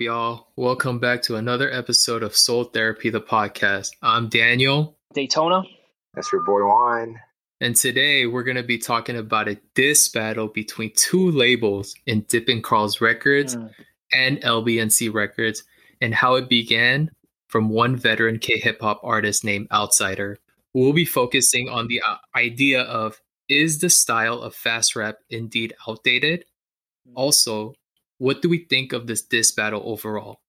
[0.00, 0.48] up, y'all?
[0.56, 3.90] Welcome back to another episode of Soul Therapy, the podcast.
[4.00, 4.96] I'm Daniel.
[5.12, 5.62] Daytona.
[6.14, 7.20] That's your boy Juan.
[7.60, 12.22] And today we're going to be talking about a diss battle between two labels in
[12.22, 13.70] Dippin' Carls Records mm.
[14.14, 15.64] and LBNC Records
[16.00, 17.10] and how it began
[17.48, 20.38] from one veteran K hip hop artist named Outsider.
[20.72, 25.74] We'll be focusing on the uh, idea of is the style of fast rap indeed
[25.86, 26.46] outdated?
[27.06, 27.12] Hmm.
[27.16, 27.74] Also,
[28.20, 30.42] what do we think of this diss battle overall?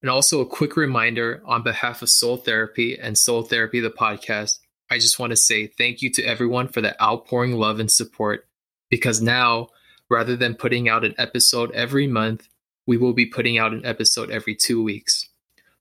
[0.00, 4.60] And also, a quick reminder on behalf of Soul Therapy and Soul Therapy, the podcast,
[4.90, 8.48] I just want to say thank you to everyone for the outpouring love and support
[8.88, 9.68] because now,
[10.08, 12.48] rather than putting out an episode every month,
[12.86, 15.28] we will be putting out an episode every two weeks.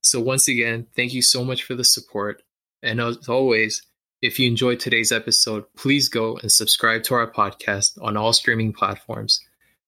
[0.01, 2.43] So, once again, thank you so much for the support.
[2.83, 3.83] And as always,
[4.21, 8.73] if you enjoyed today's episode, please go and subscribe to our podcast on all streaming
[8.73, 9.39] platforms.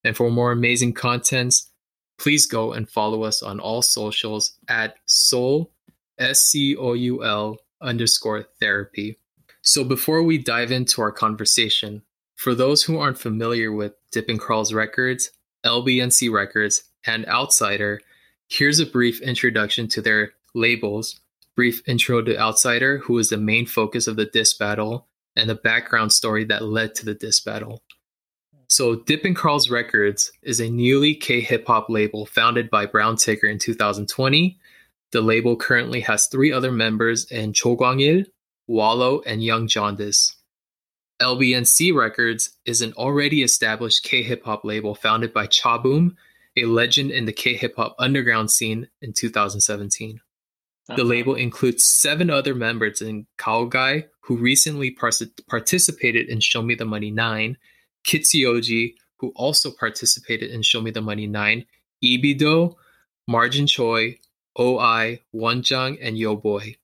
[0.08, 1.70] And for more amazing contents,
[2.18, 5.74] please go and follow us on all socials at soul,
[6.18, 9.18] S C O U L underscore therapy.
[9.64, 12.04] So before we dive into our conversation,
[12.38, 15.32] for those who aren't familiar with Dippin' Carls records,
[15.66, 18.00] LBNC Records, and Outsider,
[18.48, 21.20] here's a brief introduction to their labels,
[21.54, 25.06] brief intro to Outsider, who is the main focus of the disc battle,
[25.36, 27.84] and the background story that led to the disc battle.
[28.70, 33.50] So, Dippin' Carls Records is a newly K hip hop label founded by Brown Tigger
[33.50, 34.60] in 2020.
[35.12, 38.26] The label currently has three other members in Cho Kwang-il,
[38.68, 40.36] Wallow, and Young Jaundice.
[41.22, 46.16] LBNC Records is an already established K hip hop label founded by Chaboom,
[46.58, 50.20] a legend in the K hip hop underground scene in 2017.
[50.96, 55.12] The label includes seven other members in Kaogai, who recently par-
[55.50, 57.58] participated in Show Me the Money 9,
[58.06, 61.66] Kitsuyoji, who also participated in Show Me the Money 9,
[62.04, 62.76] Ibido,
[63.28, 64.20] Margin Choi,
[64.60, 66.76] OI, Wonjang, and Yo Boy.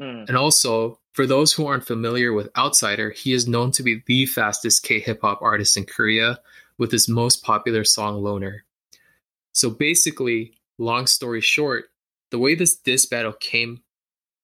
[0.00, 0.28] Mm.
[0.28, 4.26] And also, for those who aren't familiar with Outsider, he is known to be the
[4.26, 6.40] fastest K hip hop artist in Korea
[6.78, 8.64] with his most popular song Loner.
[9.52, 11.86] So basically, long story short,
[12.30, 13.82] the way this diss battle came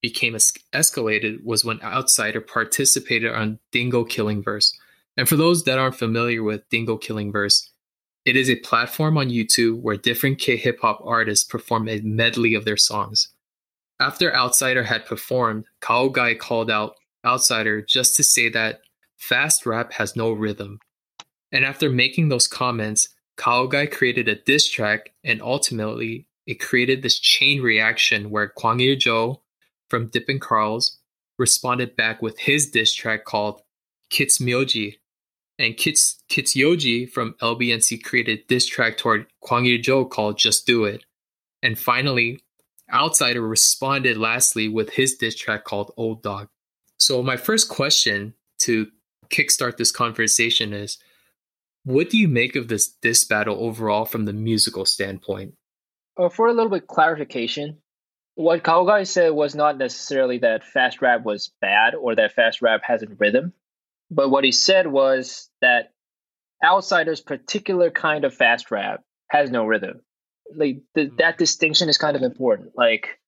[0.01, 4.77] became es- escalated was when Outsider participated on Dingo Killing Verse,
[5.17, 7.69] and for those that aren't familiar with Dingo Killing Verse,
[8.23, 12.53] it is a platform on YouTube where different K hip hop artists perform a medley
[12.53, 13.29] of their songs.
[13.99, 16.95] After Outsider had performed, Kaogai called out
[17.25, 18.81] Outsider just to say that
[19.17, 20.79] fast rap has no rhythm.
[21.51, 27.19] And after making those comments, Kaogai created a diss track and ultimately it created this
[27.19, 29.41] chain reaction where Kwang Il Jo
[29.89, 30.99] from Dippin' Carls
[31.37, 33.61] responded back with his diss track called
[34.09, 34.95] Kits Myoji,
[35.59, 41.05] and Kits Kitsuyoji from LBNC created this track toward Kwang Il-jo called Just Do It.
[41.63, 42.41] And finally,
[42.93, 46.49] Outsider responded lastly with his diss track called Old Dog.
[46.97, 48.87] So my first question to
[49.29, 50.97] kickstart this conversation is
[51.83, 55.55] what do you make of this diss battle overall from the musical standpoint?
[56.17, 57.77] Uh, for a little bit clarification,
[58.35, 62.81] what Kaogai said was not necessarily that fast rap was bad or that fast rap
[62.83, 63.53] has a rhythm.
[64.09, 65.91] But what he said was that
[66.63, 70.01] Outsider's particular kind of fast rap has no rhythm.
[70.55, 71.17] Like the, mm.
[71.17, 72.71] that distinction is kind of important.
[72.75, 73.19] Like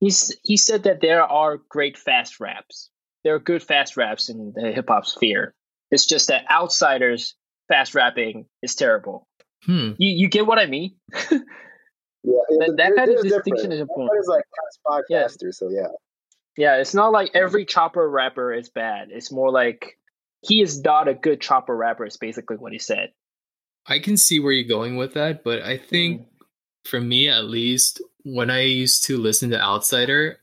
[0.00, 2.90] he's he said that there are great fast raps.
[3.22, 5.54] There are good fast raps in the hip hop sphere.
[5.90, 7.36] It's just that Outsiders
[7.68, 9.26] fast rapping is terrible.
[9.64, 9.92] Hmm.
[9.98, 10.96] You you get what I mean?
[11.12, 11.38] yeah,
[12.22, 14.10] that, that kind of distinction is important.
[14.12, 15.50] That is like past podcaster, yeah.
[15.52, 15.88] so yeah.
[16.56, 19.08] Yeah, it's not like every chopper rapper is bad.
[19.10, 19.98] It's more like
[20.46, 22.04] he is not a good chopper rapper.
[22.04, 23.12] Is basically what he said.
[23.86, 26.26] I can see where you're going with that, but I think mm.
[26.84, 30.38] for me at least, when I used to listen to Outsider,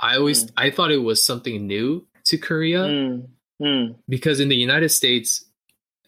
[0.00, 0.50] I always mm.
[0.56, 3.28] I thought it was something new to Korea mm.
[3.62, 3.96] mm.
[4.08, 5.44] because in the United States,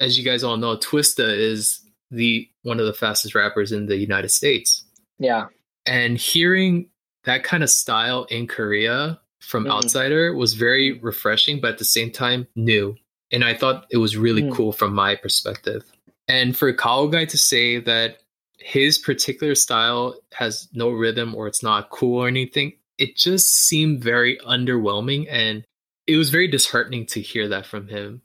[0.00, 1.80] as you guys all know, Twista is
[2.10, 4.84] the one of the fastest rappers in the United States.
[5.18, 5.46] Yeah,
[5.86, 6.88] and hearing
[7.24, 9.70] that kind of style in Korea from mm.
[9.70, 12.96] Outsider was very refreshing, but at the same time new
[13.32, 14.52] and I thought it was really mm.
[14.52, 15.84] cool from my perspective.
[16.28, 18.18] And for Kaogai to say that
[18.58, 24.04] his particular style has no rhythm or it's not cool or anything, it just seemed
[24.04, 25.64] very underwhelming and
[26.06, 28.22] it was very disheartening to hear that from him.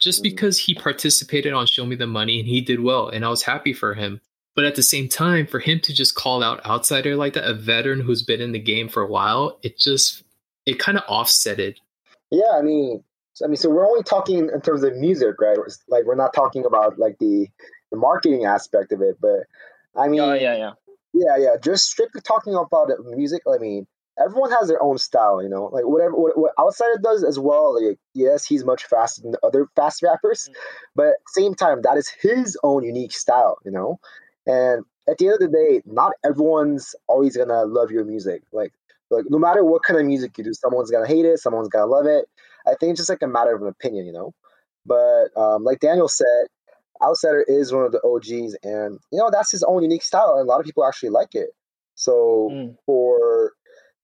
[0.00, 0.24] Just mm.
[0.24, 3.42] because he participated on Show Me the Money and he did well and I was
[3.42, 4.20] happy for him.
[4.54, 7.52] But at the same time, for him to just call out outsider like that, a
[7.52, 10.22] veteran who's been in the game for a while, it just
[10.64, 11.78] it kind of offset it.
[12.30, 13.04] Yeah, I mean,
[13.44, 15.58] I mean, so we're only talking in terms of music, right?
[15.88, 17.48] Like we're not talking about like the
[17.90, 19.40] the marketing aspect of it, but
[19.94, 20.72] I mean, oh yeah, yeah,
[21.12, 21.56] yeah, yeah.
[21.62, 23.42] Just strictly talking about music.
[23.52, 23.86] I mean,
[24.22, 25.66] everyone has their own style, you know.
[25.66, 27.82] Like whatever what, what Outsider does as well.
[27.82, 30.60] Like yes, he's much faster than the other fast rappers, mm-hmm.
[30.94, 33.98] but at the same time, that is his own unique style, you know.
[34.46, 38.42] And at the end of the day, not everyone's always gonna love your music.
[38.52, 38.72] Like
[39.10, 41.86] like no matter what kind of music you do, someone's gonna hate it, someone's gonna
[41.86, 42.26] love it.
[42.66, 44.32] I think it's just like a matter of an opinion, you know.
[44.84, 46.46] But um, like Daniel said,
[47.02, 50.48] Outsider is one of the OGs, and you know that's his own unique style, and
[50.48, 51.50] a lot of people actually like it.
[51.94, 52.76] So mm.
[52.86, 53.52] for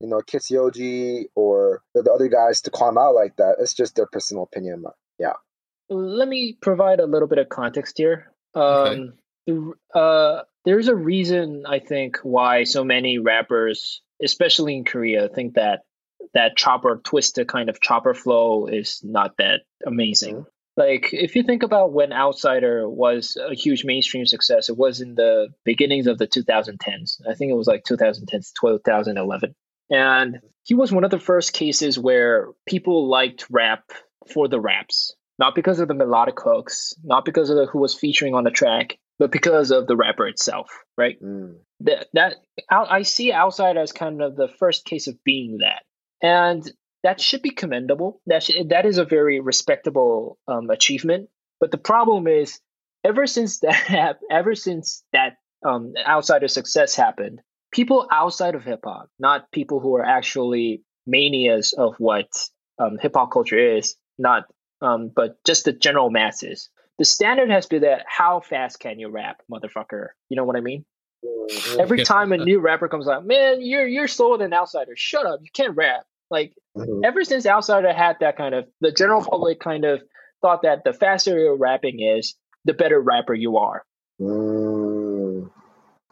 [0.00, 3.96] you know Kitsuyoji or the other guys to call him out like that, it's just
[3.96, 4.84] their personal opinion.
[5.18, 5.34] Yeah.
[5.88, 8.32] Let me provide a little bit of context here.
[8.54, 9.14] Um,
[9.48, 9.70] okay.
[9.94, 15.82] uh, there's a reason I think why so many rappers, especially in Korea, think that
[16.34, 20.46] that chopper twisted kind of chopper flow is not that amazing.
[20.76, 25.14] Like if you think about when Outsider was a huge mainstream success, it was in
[25.14, 27.20] the beginnings of the 2010s.
[27.28, 29.54] I think it was like 2010 2011.
[29.90, 33.84] And he was one of the first cases where people liked rap
[34.32, 37.94] for the raps, not because of the melodic hooks, not because of the, who was
[37.94, 41.22] featuring on the track, but because of the rapper itself, right?
[41.22, 41.56] Mm.
[41.80, 42.36] That that
[42.70, 45.82] I see Outsider as kind of the first case of being that,
[46.22, 46.70] and
[47.02, 48.20] that should be commendable.
[48.26, 51.28] That should, that is a very respectable um, achievement.
[51.60, 52.60] But the problem is,
[53.04, 57.40] ever since that, ever since that um, outsider success happened,
[57.72, 62.28] people outside of hip hop, not people who are actually manias of what
[62.78, 64.44] um, hip hop culture is, not
[64.80, 66.68] um, but just the general masses.
[66.98, 70.08] The standard has been that how fast can you rap, motherfucker?
[70.28, 70.84] You know what I mean?
[71.24, 71.80] Mm-hmm.
[71.80, 74.92] Every time a new rapper comes out, man, you're you're slower than outsider.
[74.96, 76.04] Shut up, you can't rap.
[76.32, 77.04] Like mm-hmm.
[77.04, 80.02] ever since Outsider had that kind of the general public kind of
[80.40, 82.34] thought that the faster your rapping is,
[82.64, 83.84] the better rapper you are.
[84.18, 85.50] Mm.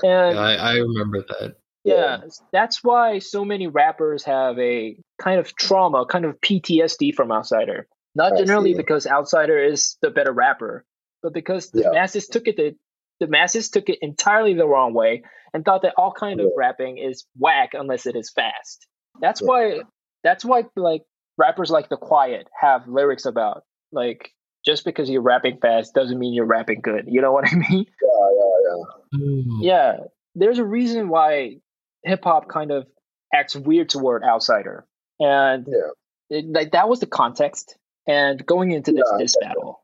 [0.02, 1.56] And yeah, I, I remember that.
[1.84, 2.20] Yeah,
[2.52, 7.86] that's why so many rappers have a kind of trauma, kind of PTSD from Outsider.
[8.14, 10.84] Not generally because Outsider is the better rapper,
[11.22, 11.90] but because the yeah.
[11.92, 12.76] masses took it the,
[13.20, 15.22] the masses took it entirely the wrong way
[15.54, 18.86] and thought that all kind of rapping is whack unless it is fast.
[19.20, 19.46] That's yeah.
[19.46, 19.80] why
[20.22, 21.02] that's why like
[21.38, 24.32] rappers like The Quiett have lyrics about like
[24.64, 27.86] just because you're rapping fast doesn't mean you're rapping good you know what i mean
[28.02, 29.44] yeah yeah yeah mm.
[29.60, 29.96] yeah
[30.34, 31.56] there's a reason why
[32.04, 32.86] hip-hop kind of
[33.34, 34.86] acts weird toward outsider
[35.18, 36.38] and yeah.
[36.38, 37.76] it, like that was the context
[38.06, 39.80] and going into this yeah, this battle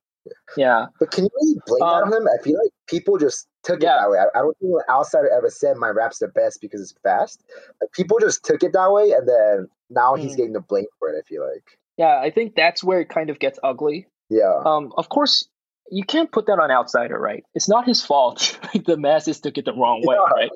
[0.57, 0.87] yeah.
[0.99, 2.29] But can you really blame um, that on him?
[2.29, 3.97] I feel like people just took yeah.
[3.97, 4.19] it that way.
[4.19, 7.45] I, I don't think an outsider ever said my rap's the best because it's fast.
[7.81, 10.21] Like, people just took it that way, and then now mm.
[10.21, 11.19] he's getting the blame for it.
[11.19, 11.65] I feel like.
[11.97, 14.07] Yeah, I think that's where it kind of gets ugly.
[14.29, 14.61] Yeah.
[14.65, 14.93] Um.
[14.97, 15.49] Of course,
[15.91, 17.45] you can't put that on outsider, right?
[17.55, 18.59] It's not his fault.
[18.87, 20.33] the masses took it the wrong way, yeah.
[20.33, 20.51] right?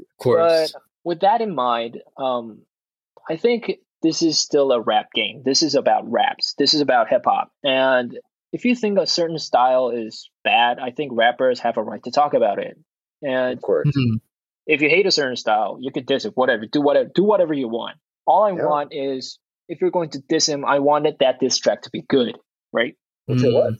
[0.00, 0.72] Of course.
[0.72, 2.62] But with that in mind, um,
[3.28, 3.72] I think
[4.02, 5.42] this is still a rap game.
[5.44, 6.54] This is about raps.
[6.58, 8.18] This is about hip hop, and
[8.52, 12.10] if you think a certain style is bad, I think rappers have a right to
[12.10, 12.76] talk about it.
[13.22, 14.16] And of course, mm-hmm.
[14.66, 17.54] if you hate a certain style, you can diss it, whatever, do whatever, do whatever
[17.54, 17.96] you want.
[18.26, 18.64] All I yeah.
[18.64, 22.02] want is if you're going to diss him, I wanted that diss track to be
[22.02, 22.36] good,
[22.72, 22.96] right?
[23.28, 23.78] Mm, of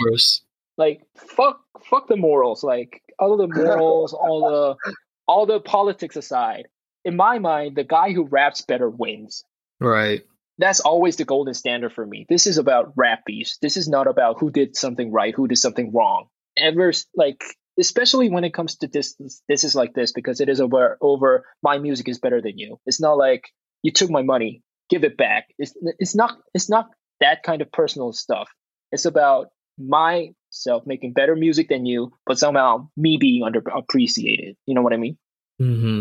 [0.00, 0.42] course.
[0.76, 2.62] Like fuck, fuck the morals.
[2.62, 4.92] Like all the morals, all the
[5.26, 6.68] all the politics aside.
[7.04, 9.44] In my mind, the guy who raps better wins.
[9.80, 10.22] Right
[10.58, 12.26] that's always the golden standard for me.
[12.28, 13.58] This is about rap beefs.
[13.62, 16.26] This is not about who did something right, who did something wrong.
[16.56, 17.42] Ever like,
[17.78, 19.16] especially when it comes to this,
[19.48, 22.80] this is like this because it is over over my music is better than you.
[22.86, 23.44] It's not like
[23.82, 25.46] you took my money, give it back.
[25.58, 26.88] It's it's not it's not
[27.20, 28.48] that kind of personal stuff.
[28.92, 34.56] It's about myself making better music than you, but somehow me being underappreciated.
[34.66, 35.18] You know what I mean?
[35.60, 36.00] Mm-hmm.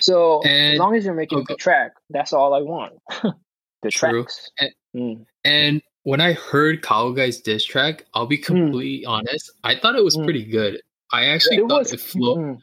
[0.00, 1.44] So and, as long as you're making okay.
[1.44, 2.94] a good track, that's all I want.
[3.82, 4.22] the True.
[4.22, 4.50] tracks.
[4.58, 5.26] And, mm.
[5.44, 8.42] and, when I heard Guy's diss track, I'll be hmm.
[8.42, 9.08] completely mm.
[9.08, 9.52] honest.
[9.62, 10.24] I thought it was mm.
[10.24, 10.82] pretty good.
[11.12, 12.38] I actually it thought was, it flowed.
[12.38, 12.58] Mm.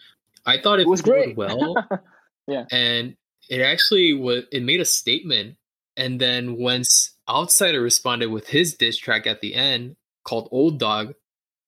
[0.45, 1.37] I thought it, it was great.
[1.37, 1.75] well.
[2.49, 3.15] yeah, and
[3.49, 4.43] it actually was.
[4.51, 5.57] It made a statement.
[5.97, 11.13] And then once Outsider responded with his diss track at the end called "Old Dog,"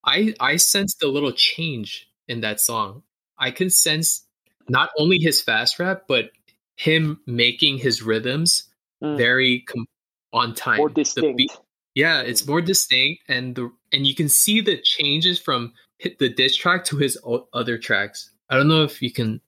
[0.05, 3.03] I I sensed a little change in that song.
[3.38, 4.25] I can sense
[4.69, 6.31] not only his fast rap, but
[6.77, 8.69] him making his rhythms
[9.03, 9.17] mm.
[9.17, 9.88] very com-
[10.31, 10.77] on time.
[10.77, 11.38] More distinct.
[11.38, 11.51] Beat,
[11.93, 16.29] yeah, it's more distinct, and the and you can see the changes from hit the
[16.29, 17.17] diss track to his
[17.53, 18.31] other tracks.
[18.50, 19.41] I don't know if you can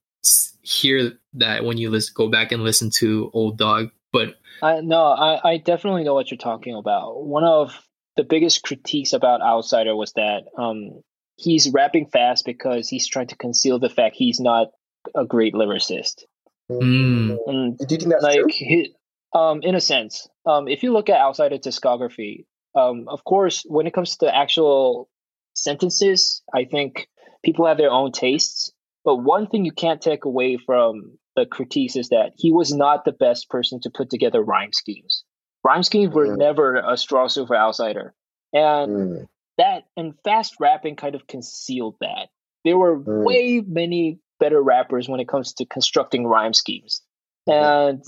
[0.64, 5.04] hear that when you listen, go back and listen to Old Dog, but I no,
[5.04, 7.24] I, I definitely know what you're talking about.
[7.24, 7.78] One of
[8.16, 11.02] the biggest critiques about Outsider was that um,
[11.36, 14.68] he's rapping fast because he's trying to conceal the fact he's not
[15.14, 16.22] a great lyricist.
[16.70, 17.36] Mm.
[17.46, 18.48] And Do you think that's like true?
[18.50, 18.94] he,
[19.34, 23.86] um in a sense um if you look at outsider discography um of course when
[23.86, 25.08] it comes to actual
[25.54, 27.08] sentences i think
[27.44, 28.72] people have their own tastes
[29.04, 33.04] but one thing you can't take away from the critiques is that he was not
[33.04, 35.24] the best person to put together rhyme schemes
[35.64, 36.38] rhyme schemes were Mhm.
[36.38, 38.14] never a strong suit for outsider
[38.52, 39.26] and Mm.
[39.58, 42.28] that and fast rapping kind of concealed that.
[42.64, 43.24] There were Mm.
[43.24, 47.02] way many better rappers when it comes to constructing rhyme schemes.
[47.46, 48.02] And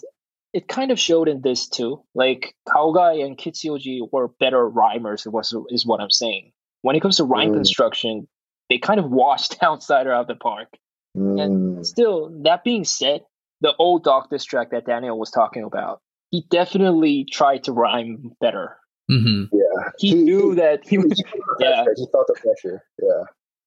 [0.52, 2.02] it kind of showed in this too.
[2.14, 6.52] Like Kaogai and Kitsuyoji were better rhymers, was is what I'm saying.
[6.82, 7.54] When it comes to rhyme Mm.
[7.54, 8.28] construction,
[8.70, 10.68] they kind of washed Outsider out of the park.
[11.16, 11.84] Mm.
[11.84, 13.22] Still, that being said,
[13.60, 18.32] the old Dog diss track that Daniel was talking about, he definitely tried to rhyme
[18.40, 18.76] better.
[19.08, 19.90] hmm Yeah.
[19.98, 21.24] He, knew that he he, was he
[21.60, 21.84] Yeah.
[21.84, 21.94] pressure.
[21.96, 22.82] He felt the pressure.
[23.02, 23.22] Yeah.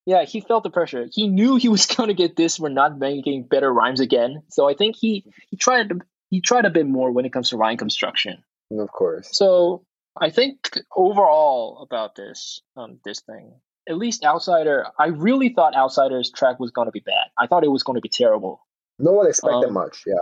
[0.05, 1.07] Yeah, he felt the pressure.
[1.11, 4.43] He knew he was gonna get this for not making better rhymes again.
[4.49, 7.49] So I think he he tried to, he tried a bit more when it comes
[7.49, 8.43] to rhyme construction.
[8.71, 9.29] Of course.
[9.31, 9.85] So
[10.19, 13.53] I think overall about this um this thing,
[13.89, 17.25] at least Outsider, I really thought Outsider's track was gonna be bad.
[17.37, 18.65] I thought it was gonna be terrible.
[18.99, 20.03] No one expected Um, much.
[20.05, 20.15] Yeah.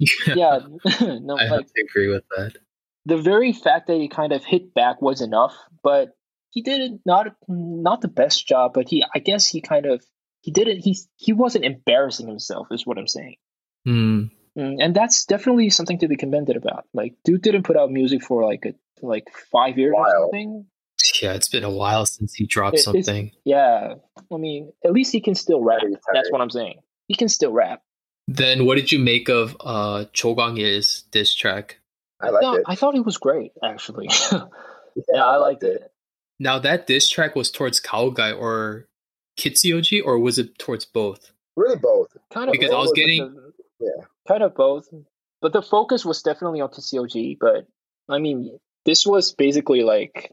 [0.34, 0.58] Yeah,
[1.00, 2.56] no, I like have to agree with that.
[3.06, 6.16] the very fact that he kind of hit back was enough, but
[6.50, 10.04] he did it not not the best job, but he I guess he kind of
[10.40, 13.36] he didn't he he wasn't embarrassing himself is what I'm saying.
[13.86, 14.30] Mm.
[14.58, 16.84] Mm, and that's definitely something to be commended about.
[16.92, 18.74] Like dude didn't put out music for like a
[19.06, 20.66] like 5 years or something.
[21.22, 23.30] Yeah, it's been a while since he dropped It- something.
[23.44, 23.94] Yeah.
[24.32, 25.82] I mean, at least he can still rap.
[26.12, 26.80] That's what I'm saying.
[27.08, 27.82] He can still rap.
[28.28, 31.78] Then what did you make of uh Cho Kwang-il's diss track?
[32.20, 32.62] I liked No, it.
[32.66, 34.08] I thought it was great actually.
[34.32, 34.44] Yeah,
[35.14, 35.90] yeah, I liked it.
[36.38, 38.86] Now that diss track was towards Kaogai or
[39.38, 41.32] Kitsuyoji, or was it towards both?
[41.56, 42.08] Really both.
[42.32, 44.04] Kind of Because I was getting- the- Yeah.
[44.28, 44.88] kind of both.
[45.40, 47.38] But the focus was definitely on TCOG.
[47.40, 47.66] But
[48.08, 50.32] I mean, this was basically like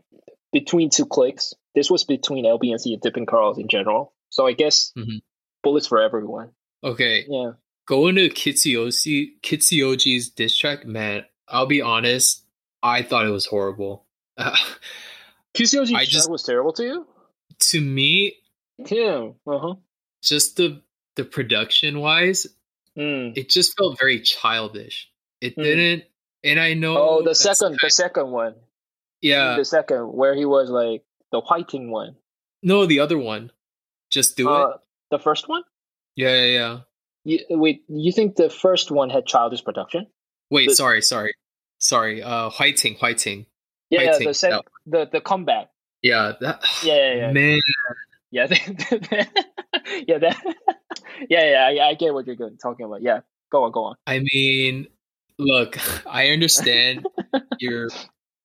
[0.51, 1.53] between two clicks.
[1.75, 4.13] This was between LBNC and Dippin' Carls in general.
[4.29, 5.22] So I guess Mhm.
[5.63, 6.51] bullets for everyone.
[6.84, 7.51] Okay, Yeah.
[7.88, 12.46] going to Kitsuyoshi Kitsuyoji's diss track, man, I'll be honest,
[12.82, 14.06] I thought it was horrible.
[14.38, 14.56] Uh,
[15.53, 17.08] TCOG I track just- was terrible to you?
[17.60, 18.38] to me,
[18.77, 19.32] Yeah.
[19.46, 19.75] Uh huh.
[20.24, 20.82] just the
[21.15, 22.48] the production wise,
[22.98, 23.38] Mm.
[23.38, 25.12] it just felt very childish.
[25.41, 25.63] It Hmm.
[25.63, 26.03] didn't,
[26.46, 26.96] and I know.
[26.98, 28.56] Oh, the second, the second one.
[29.21, 32.15] Yeah, The second, where he was like the whiting one.
[32.63, 33.51] no, the other one,
[34.09, 34.53] just do it.
[34.53, 34.77] Uh,
[35.11, 35.63] the first one?
[36.15, 36.79] Yeah, yeah, yeah.
[37.25, 40.07] You, wait, you think the first one had childish production?
[40.49, 41.33] Wait, the- sorry, sorry,
[41.77, 42.23] sorry.
[42.23, 43.45] Uh, Whiting, Whiting.
[43.89, 45.69] Yeah, yeah the sec- the the comeback.
[46.01, 46.63] Yeah, that.
[46.83, 47.31] Yeah, yeah, yeah.
[47.31, 47.59] Man,
[48.31, 48.47] Yeah,
[50.07, 50.38] yeah, that,
[51.29, 51.83] yeah, yeah.
[51.83, 53.01] I, I get what you're good talking about.
[53.01, 53.21] Yeah,
[53.51, 53.95] go on, go on.
[54.05, 54.88] I mean,
[55.38, 57.05] look, I understand
[57.59, 57.89] you're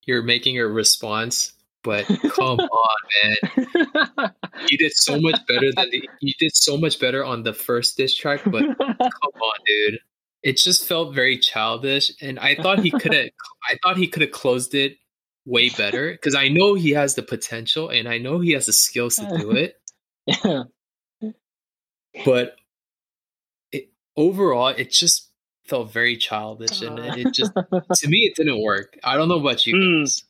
[0.07, 4.31] you're making a response, but come on, man.
[4.71, 7.97] You did so much better than the, you did so much better on the first
[7.97, 9.99] diss track, but come on, dude.
[10.43, 13.29] It just felt very childish, and I thought he could have.
[13.69, 14.97] I thought he could have closed it
[15.45, 18.73] way better because I know he has the potential, and I know he has the
[18.73, 19.77] skills to do it.
[20.27, 20.63] yeah.
[22.25, 22.57] But
[23.73, 25.31] it, overall, it just
[25.65, 27.53] felt very childish, and it, it just
[27.95, 28.99] to me it didn't work.
[29.05, 30.03] I don't know about you Mm.
[30.03, 30.25] guys.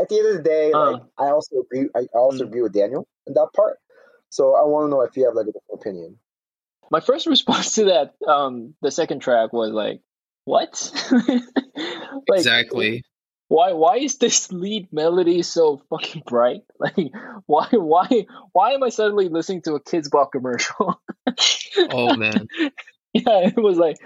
[0.00, 0.92] At the end of the day, Uh.
[0.92, 1.88] like I also agree.
[1.94, 2.48] I also Mm.
[2.48, 3.78] agree with Daniel in that part.
[4.30, 6.18] So I want to know if you have like a different opinion.
[6.90, 10.00] My first response to that, um, the second track was like,
[10.44, 10.90] "What?"
[12.28, 13.02] like, exactly.
[13.48, 13.72] Why?
[13.72, 16.62] Why is this lead melody so fucking bright?
[16.78, 16.96] Like,
[17.46, 17.68] why?
[17.72, 18.26] Why?
[18.52, 21.00] Why am I suddenly listening to a Kids Ball commercial?
[21.90, 22.48] Oh man.
[23.12, 23.96] yeah, it was like,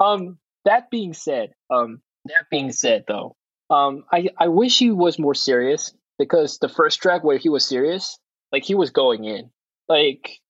[0.00, 0.38] um.
[0.64, 2.00] That being said, um.
[2.26, 3.36] That being said, though,
[3.70, 7.64] um, I I wish he was more serious because the first track where he was
[7.64, 8.18] serious,
[8.52, 9.50] like he was going in,
[9.88, 10.40] like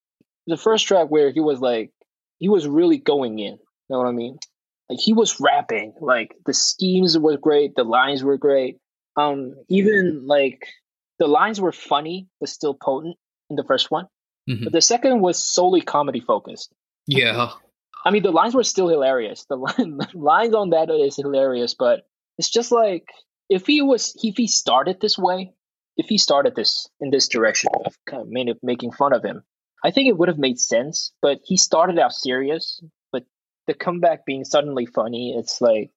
[0.47, 1.93] the first track where he was like
[2.39, 3.55] he was really going in.
[3.55, 3.61] You
[3.91, 4.39] know what I mean?
[4.89, 5.95] Like he was rapping.
[6.01, 8.79] Like the schemes were great, the lines were great.
[9.17, 10.67] Um, even like
[11.19, 13.17] the lines were funny but still potent
[13.51, 14.07] in the first one.
[14.49, 14.65] Mhm.
[14.65, 16.73] But the second was solely comedy focused.
[17.07, 17.53] Yeah.
[18.07, 19.45] I mean, the lines were still hilarious.
[19.49, 22.07] The, line, the lines on that is hilarious, but
[22.39, 23.09] it's just like
[23.49, 25.53] if he was if he started this way,
[25.97, 29.43] if he started this in this direction of kind of made, making fun of him,
[29.85, 31.13] I think it would have made sense.
[31.21, 33.25] But he started out serious, but
[33.67, 35.91] the comeback being suddenly funny, it's like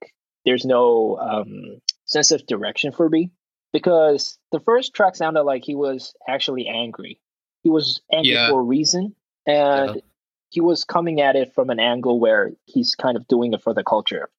[0.46, 3.32] there's no um, sense of direction for me
[3.72, 7.20] because the first track sounded like he was actually angry.
[7.62, 8.50] He was angry Yeah.
[8.50, 10.02] for a reason, and
[10.50, 13.74] he was coming at it from an angle where he's kind of doing it for
[13.74, 14.30] the culture.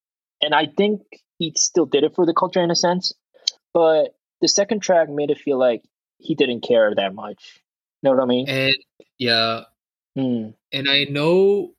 [0.42, 1.02] And I think
[1.38, 3.12] he still did it for the culture in a sense,
[3.72, 5.82] but the second track made it feel like
[6.18, 7.60] he didn't care that much.
[8.02, 8.48] Know what I mean?
[8.48, 8.76] And
[9.18, 9.62] yeah.
[10.16, 10.54] Mm.
[10.72, 11.72] And I know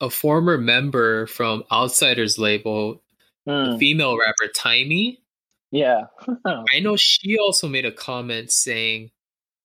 [0.00, 3.02] a former member from Outsiders label,
[3.48, 3.72] Mm.
[3.72, 5.22] the female rapper Timey.
[5.70, 6.06] Yeah.
[6.44, 9.10] I know she also made a comment saying,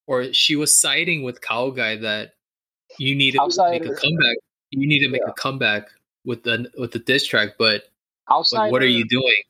[0.07, 2.33] or she was siding with Kaogai that
[2.97, 3.39] you need to
[3.71, 4.37] make a comeback.
[4.71, 5.31] You need to make Yeah.
[5.31, 5.87] a comeback
[6.25, 7.83] with the with the diss track, but
[8.29, 8.57] Outside.
[8.59, 9.41] like, what are you doing?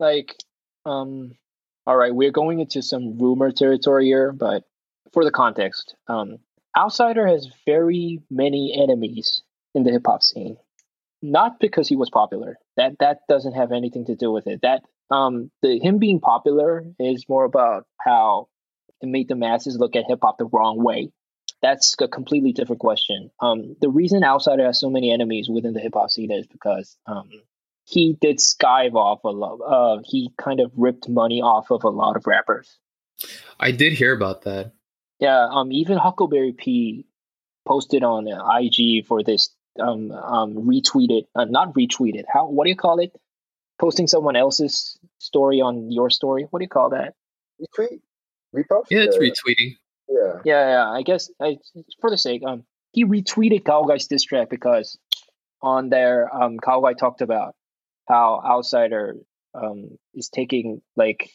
[0.00, 0.34] like
[0.86, 1.32] um
[1.86, 4.64] all right we're going into some rumor territory here but
[5.12, 6.38] for the context um
[6.76, 9.42] outsider has very many enemies
[9.74, 10.56] in the hip hop scene
[11.22, 14.82] not because he was popular that that doesn't have anything to do with it that
[15.12, 18.48] um the him being popular is more about how
[19.00, 21.08] it made the masses look at hip hop the wrong way
[21.64, 25.80] that's a completely different question um the reason outsider has so many enemies within the
[25.80, 27.28] hip hop scene is because um
[27.84, 29.58] he did skive off a lot.
[29.60, 32.78] Uh, he kind of ripped money off of a lot of rappers.
[33.60, 34.72] I did hear about that.
[35.20, 37.06] Yeah, um, even Huckleberry P
[37.66, 39.54] posted on uh, IG for this.
[39.78, 42.24] Um, um, retweeted, uh, not retweeted.
[42.32, 42.48] How?
[42.48, 43.12] What do you call it?
[43.78, 46.46] Posting someone else's story on your story.
[46.50, 47.14] What do you call that?
[47.60, 48.00] Retweet?
[48.54, 48.84] Repost?
[48.90, 49.76] Yeah, it's Uh, retweeting.
[50.08, 50.40] Yeah.
[50.44, 50.90] Yeah, yeah.
[50.90, 51.58] I guess I,
[52.00, 54.98] for the sake, um, he retweeted Kaogai's diss track because
[55.62, 57.54] on there, um, Kaogai talked about
[58.08, 59.16] how Outsider
[59.54, 61.30] um is taking like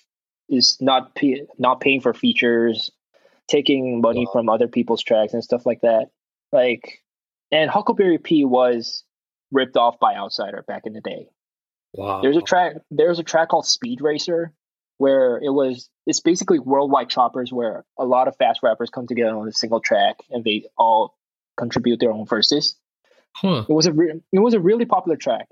[0.50, 2.90] is not pay, not paying for features,
[3.48, 4.32] taking money Wow.
[4.34, 6.08] from other people's tracks and stuff like that.
[6.52, 7.00] Like,
[7.52, 9.04] and Huckleberry P was
[9.52, 11.28] ripped off by Outsider back in the day.
[11.94, 12.22] Wow.
[12.22, 12.76] There's a track.
[12.92, 14.54] There's a track called Speed Racer,
[15.00, 15.90] where it was.
[16.06, 19.80] It's basically worldwide choppers, where a lot of fast rappers come together on a single
[19.80, 21.16] track, and they all
[21.58, 22.76] contribute their own verses.
[23.34, 23.66] Huh.
[23.68, 25.48] It was a re- it was a really popular track,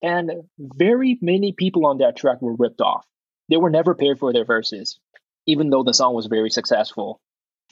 [0.00, 3.04] and very many people on that track were ripped off.
[3.50, 4.98] They were never paid for their verses,
[5.46, 7.20] even though the song was very successful.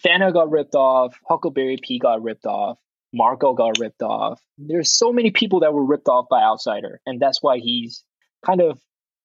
[0.05, 1.17] Fana got ripped off.
[1.29, 2.79] Huckleberry P got ripped off.
[3.13, 4.41] Marco got ripped off.
[4.59, 8.03] There's so many people that were ripped off by Outsider, and that's why he's
[8.45, 8.81] kind of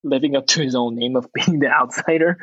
[0.09, 2.37] living up to his own name of being the outsider.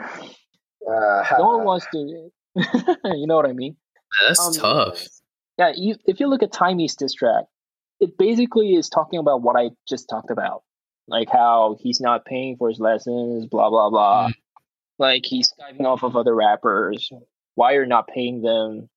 [0.86, 1.98] Uh, No one wants to,
[3.16, 3.76] you know what I mean?
[4.26, 5.04] That's Um, tough.
[5.58, 7.44] Yeah, you, if you look at Timey's diss track,
[8.00, 10.62] it basically is talking about what I just talked about,
[11.06, 14.30] like how he's not paying for his lessons, blah blah blah.
[14.98, 17.10] Like he's skiving off of other rappers.
[17.54, 18.88] Why you're not paying them?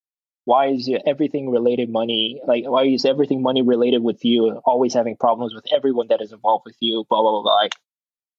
[0.46, 2.42] Why is everything related money?
[2.46, 4.60] Like why is everything money related with you?
[4.66, 7.06] Always having problems with everyone that is involved with you.
[7.08, 7.42] Blah blah blah.
[7.44, 7.54] blah.
[7.56, 7.74] Like,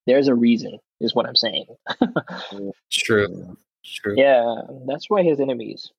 [0.08, 1.66] there's a reason, is what I'm saying.
[2.92, 3.56] True.
[3.84, 4.14] True.
[4.16, 5.90] yeah, that's why his enemies.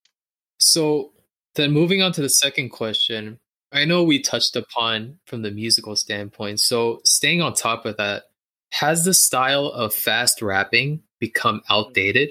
[0.60, 1.12] So
[1.56, 3.39] then moving on to the second question,
[3.72, 6.60] I know we touched upon from the musical standpoint.
[6.60, 8.24] So staying on top of that,
[8.72, 11.63] has the style of fast rapping become mm.
[11.69, 12.30] outdated?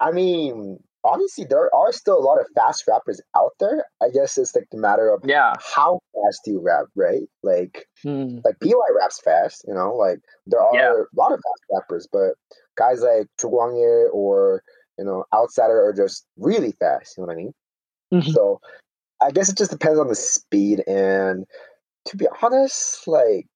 [0.00, 3.84] I mean, obviously there are still a lot of fast rappers out there.
[4.02, 5.54] I guess it's like the matter of Yeah.
[5.60, 7.28] how fast do you rap, right?
[7.42, 8.38] Like Hmm.
[8.44, 10.92] like BewhY raps fast, you know, like there are Yeah.
[10.92, 12.34] a lot of fast rappers, but
[12.76, 14.62] guys like Chukwangye or
[14.98, 17.54] you know, Outsider are just really fast, you know what I mean?
[18.12, 18.32] Mhm.
[18.32, 18.60] So
[19.20, 21.46] I guess it just depends on the speed and
[22.06, 23.46] to be honest, like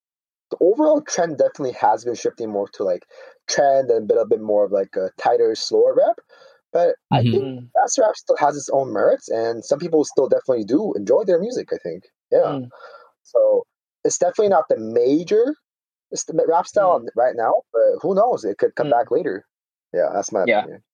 [0.51, 3.05] the overall trend definitely has been shifting more to like
[3.47, 6.19] trend and a bit a bit more of like a tighter, slower rap.
[6.79, 7.31] But I Mhm.
[7.33, 7.67] think Hmm.
[7.75, 11.41] fast rap still has its own merits, and some people still definitely do enjoy their
[11.41, 11.73] music.
[11.73, 12.53] I think, yeah.
[12.55, 12.71] Mm.
[13.25, 13.67] So
[14.05, 15.57] it's definitely not the major
[16.47, 18.45] rap style right now, but who knows?
[18.45, 18.93] It could come Mm.
[18.93, 19.45] back later.
[19.93, 20.61] Yeah, that's my Yeah.
[20.61, 20.85] opinion.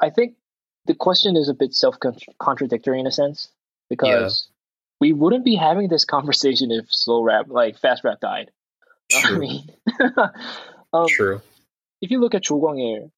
[0.00, 0.36] I think
[0.86, 1.96] the question is a bit self
[2.38, 3.52] contradictory in a sense
[3.88, 4.48] because
[5.00, 8.50] we wouldn't be having this conversation if slow rap, like fast rap, died.
[9.14, 9.70] I mean,
[10.92, 11.40] um, True.
[12.00, 13.12] if you look at Chu Guangye,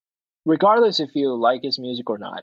[0.44, 2.42] regardless if you like his music or not,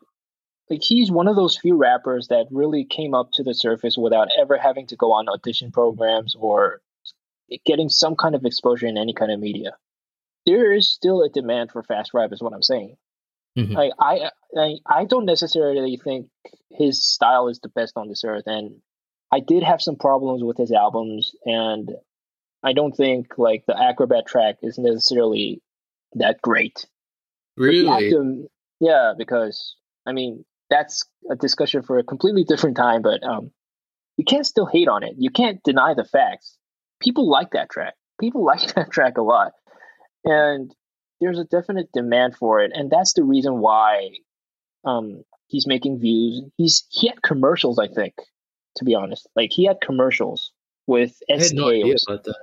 [0.70, 4.30] like he's one of those few rappers that really came up to the surface without
[4.40, 6.82] ever having to go on audition programs or
[7.66, 9.76] getting some kind of exposure in any kind of media.
[10.46, 12.96] There is still a demand for fast rap, is what I'm saying.
[13.58, 13.74] Mhm.
[13.74, 16.30] Like I, I, I don't necessarily think
[16.70, 18.82] his style is the best on this earth, and
[19.32, 21.92] I did have some problems with his albums, and
[22.64, 25.62] I don't think like the Acrobat track is necessarily
[26.14, 26.86] that great.
[27.60, 28.48] But you have Really?
[28.80, 33.02] yeah, because I mean that's a discussion for a completely different time.
[33.02, 33.52] But um,
[34.18, 35.16] you can't still hate on it.
[35.18, 36.58] You can't deny the facts.
[37.02, 37.96] People like that track.
[38.20, 39.52] People like that track a lot,
[40.24, 40.74] and
[41.22, 44.10] there's a definite demand for it, and that's the reason why
[44.86, 46.44] um he's making views.
[46.58, 48.14] He's he had commercials, I think,
[48.78, 50.52] To be honest, like he had commercials
[50.88, 52.38] with had no idea about that.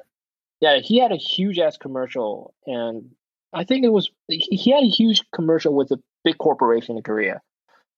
[0.61, 3.11] yeah, he had a huge ass commercial, and
[3.57, 7.41] I think it was he had a huge commercial with a big corporation in Korea.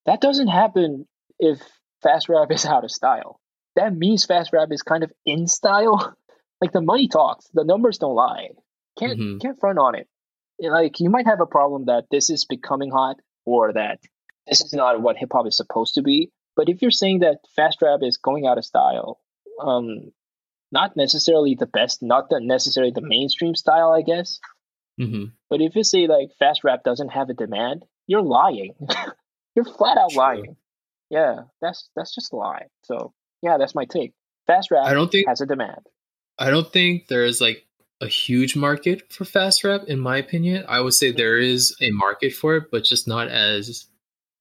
[0.07, 1.07] That doesn't happen
[1.39, 1.61] if
[2.03, 3.41] fast rap is out of style.
[3.75, 6.15] That means fast rap is kind of in style.
[6.61, 8.49] Like the money talks, the numbers don't lie.
[8.99, 9.41] Can't Mhm.
[9.41, 10.09] can't front on it.
[10.61, 14.01] Like you might have a problem that this is becoming hot or that
[14.49, 16.33] this is not what hip hop is supposed to be.
[16.57, 19.21] But if you're saying that fast rap is going out of style,
[19.61, 20.11] um,
[20.73, 24.41] not necessarily the best, not the necessarily the mainstream style, I guess.
[24.99, 28.75] Hmm But if you say like fast rap doesn't have a demand, you're lying.
[29.55, 30.19] you're flat out True.
[30.19, 30.57] lying.
[31.11, 32.67] Yeah, that's that's just a lie.
[32.83, 34.13] So yeah, that's my take.
[34.47, 35.87] Fast rap I don't think has a demand.
[36.39, 37.65] I don't think there's like
[38.01, 40.65] a huge market for fast rap in my opinion.
[40.69, 43.87] I would say there is a market for it, but just not as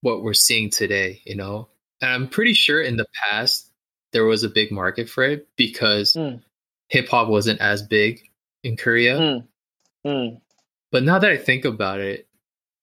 [0.00, 1.68] what we're seeing today, you know.
[2.00, 3.70] And I'm pretty sure in the past
[4.12, 6.42] there was a big market for it because Mm.
[6.88, 8.20] hip hop wasn't as big
[8.62, 9.18] in Korea.
[9.18, 9.48] Mm.
[10.06, 10.40] Mm.
[10.90, 12.28] But now that I think about it,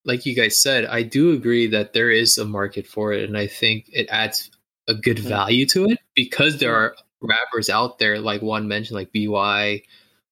[0.06, 3.38] like you guys said, I do agree that there is a market for it, and
[3.38, 4.52] I think it adds
[4.88, 5.30] a good Mm.
[5.30, 6.76] value to it because there Mm.
[6.76, 9.82] are rappers out there, like one mentioned, like BewhY,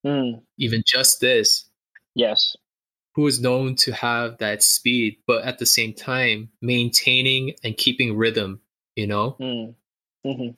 [0.04, 0.42] Mm.
[0.58, 1.68] even just this,
[2.14, 2.54] Yes.
[3.16, 8.16] who is known to have that speed, but at the same time maintaining and keeping
[8.16, 8.60] rhythm,
[8.94, 9.36] you know?
[9.40, 9.74] Mm.
[10.24, 10.48] hmm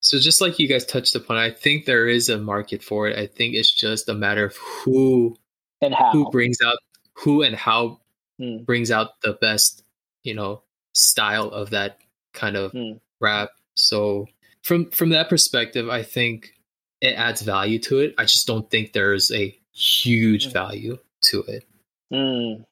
[0.00, 3.18] So just like you guys touched upon, I think there is a market for it.
[3.18, 5.36] I think it's just a matter of who
[5.80, 6.10] And how?
[6.12, 6.78] who brings out
[7.14, 8.00] who and how
[8.40, 8.66] Mm.
[8.66, 9.84] brings out the best,
[10.24, 11.98] you know, style of that
[12.32, 13.00] kind of Mm.
[13.20, 13.50] rap.
[13.74, 14.26] So
[14.62, 16.52] from from that perspective, I think
[17.00, 18.14] it adds value to it.
[18.18, 20.52] I just don't think there's a huge Mm.
[20.52, 21.64] value to it.
[22.12, 22.64] Mm.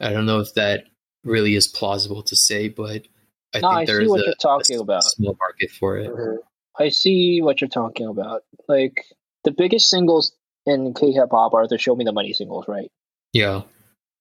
[0.00, 0.84] I don't know if that
[1.24, 3.06] really is plausible to say, but
[3.54, 5.02] I No, think I there what a, you're talking a about.
[5.02, 6.10] small market for it.
[6.12, 6.38] Mhm.
[6.78, 8.44] I see what you're talking about.
[8.68, 9.04] Like
[9.42, 10.32] the biggest singles
[10.66, 12.90] in K hip hop are the Show Me the Money singles, right?
[13.32, 13.62] Yeah,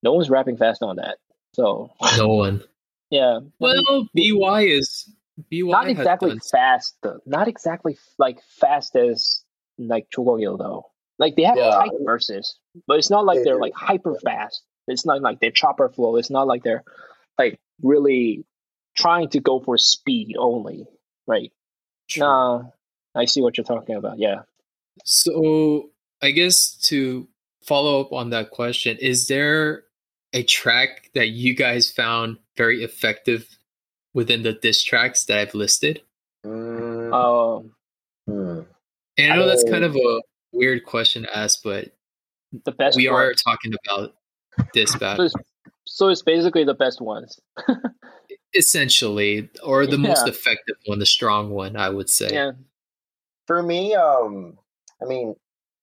[0.04, 1.17] No one's rapping fast on that.
[1.54, 2.63] So no one.
[3.10, 3.38] yeah.
[3.38, 5.10] I mean, Well, BewhY is
[5.52, 7.19] BewhY not has exactly done- fast though.
[7.26, 9.43] Not exactly like fast as
[9.78, 10.86] like Chugogil though.
[11.19, 11.71] Like they have Yeah.
[11.71, 14.62] tight verses, but it's not like They they're like hyper fast.
[14.88, 16.15] It's not like they're chopper flow.
[16.17, 16.84] It's not like they're
[17.39, 18.45] like really
[18.95, 20.86] trying to go for speed only,
[21.28, 21.52] right?
[22.17, 22.63] Nah,
[23.15, 24.17] I see what you're talking about.
[24.19, 24.43] Yeah.
[25.06, 25.89] So
[26.21, 27.27] I guess to
[27.63, 29.84] follow up on that question, is there
[30.34, 33.58] a track that you guys found very effective
[34.13, 36.01] within the diss tracks that I've listed?
[36.43, 37.71] Um,
[38.25, 38.62] hmm.
[39.17, 41.91] And I know that's kind of a weird question to ask, but
[42.65, 42.95] the best.
[42.95, 44.15] we are talking about
[44.73, 45.36] diss So battle it's,
[45.86, 47.39] so it's basically the best ones.
[48.53, 52.30] essentially, or the most effective one, the strong one, I would say.
[52.32, 52.51] Yeah.
[53.45, 54.58] For me, um,
[55.01, 55.36] I mean,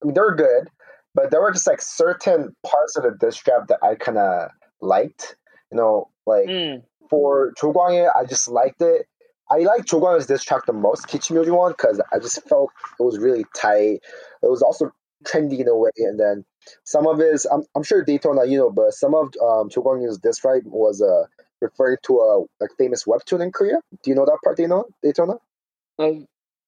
[0.04, 0.68] I mean, they were good,
[1.14, 4.50] but there were just like certain parts of the diss trap that I kind of
[4.80, 5.36] liked.
[5.72, 9.06] You know, like Mm, for Chogwangye, I just liked it.
[9.50, 13.18] I like Chogwangye's diss track the most, Kichimyoji one, because I just felt it was
[13.18, 14.00] really tight.
[14.42, 14.90] It was also
[15.24, 16.44] trendy in a way, and then
[16.84, 20.44] some of his, I'm, I'm sure Daytona, you know, but some of um, Chogwangye's diss
[20.44, 21.26] right was uh,
[21.60, 23.80] referring to a like famous webtoon in Korea.
[24.02, 24.82] Do you know that part, Daytona?
[25.02, 25.34] Daytona?
[25.98, 26.10] uh,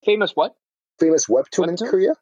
[0.05, 0.55] famous what?
[0.99, 2.14] Famous webtoon, in Korea?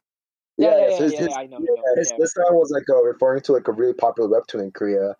[0.56, 1.56] Yeah, yeah, yeah, so yeah, his- yeah, I know.
[1.56, 2.16] I yeah, his, yeah.
[2.18, 5.14] this song was like uh, referring to like a really popular webtoon in Korea.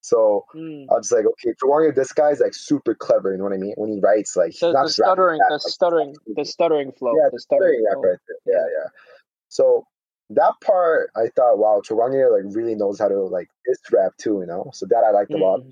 [0.00, 0.86] So Mm.
[0.90, 3.30] I was like, okay, Chogwangye, this guy's like super clever.
[3.30, 3.74] You know what I mean?
[3.76, 6.14] When he writes, like he's The, not the just rapping stuttering, fast, the like, stuttering,
[6.34, 7.12] the stuttering flow.
[7.16, 8.02] Yeah, the stuttering stuttering rap flow.
[8.10, 8.54] right there.
[8.56, 8.88] Yeah, yeah.
[9.48, 9.86] So
[10.30, 14.40] that part, I thought, wow, Chogwangye like really knows how to like this rap too.
[14.40, 15.60] You know, so that I liked a lot.
[15.60, 15.64] Mm.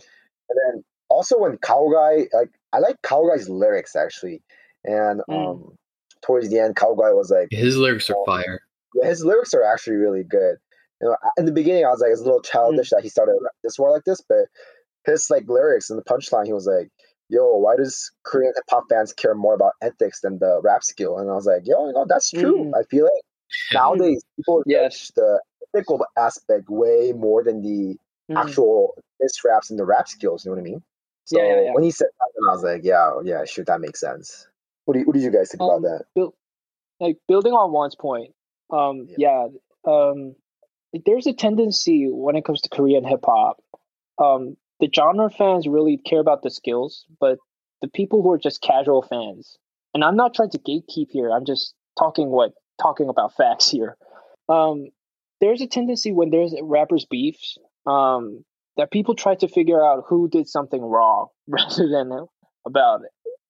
[0.51, 4.43] And then also when Guy, like I like Guy's lyrics actually,
[4.85, 5.35] and Mm.
[5.35, 5.73] um
[6.23, 8.61] towards the end, Guy was like, His lyrics are fire.
[9.03, 10.57] His lyrics are actually really good.
[11.01, 13.37] You know, in the beginning, I was like, it's a little childish that he started
[13.63, 14.47] this war like this, but
[15.07, 16.91] his like lyrics and the punchline, he was like,
[17.29, 21.19] "Yo, why does Korean hip hop fans care more about ethics than the rap skill?"
[21.19, 22.65] And I was like, "Yo, you know, that's true.
[22.67, 22.79] Mm.
[22.79, 23.23] I feel like
[23.73, 25.11] nowadays people Yes.
[25.17, 25.41] the
[25.75, 27.97] ethical aspect way more than the
[28.31, 28.37] Mm.
[28.37, 30.45] actual diss raps and the rap skills.
[30.45, 30.83] You know what I mean?
[31.25, 31.73] So Yeah, yeah, yeah.
[31.73, 34.47] when he said that, I was like, "Yeah, yeah, sure, that makes sense."
[34.85, 36.05] What do you, what did you guys think Um, about that?
[36.15, 36.35] build,
[37.01, 38.35] like building on Juan's point,
[38.73, 39.47] um, yeah,
[39.87, 40.35] um,
[41.07, 43.59] there's a tendency when it comes to Korean hip hop,
[44.19, 47.39] um, the genre fans really care about the skills, but
[47.83, 49.57] the people who are just casual fans,
[49.95, 51.31] and I'm not trying to gatekeep here.
[51.31, 53.97] I'm just talking what talking about facts here.
[54.49, 54.87] Um,
[55.41, 57.57] there's a tendency when there's rappers beefs,
[57.87, 58.45] um,
[58.77, 62.27] that people try to figure out who did something wrong rather than
[62.67, 63.01] about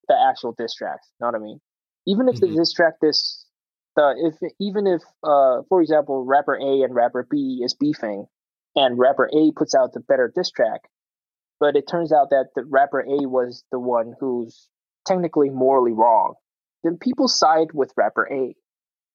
[0.08, 1.06] the actual diss tracks.
[1.20, 1.60] Know what I mean?
[2.06, 2.40] Even if Mhm.
[2.40, 3.44] the diss track this,
[3.96, 8.26] the if even if uh for example rapper A and rapper B is beefing,
[8.76, 10.82] and rapper A puts out the better diss track,
[11.60, 14.68] but it turns out that the rapper A was the one who's
[15.06, 16.34] technically morally wrong,
[16.84, 18.54] then people side with rapper A.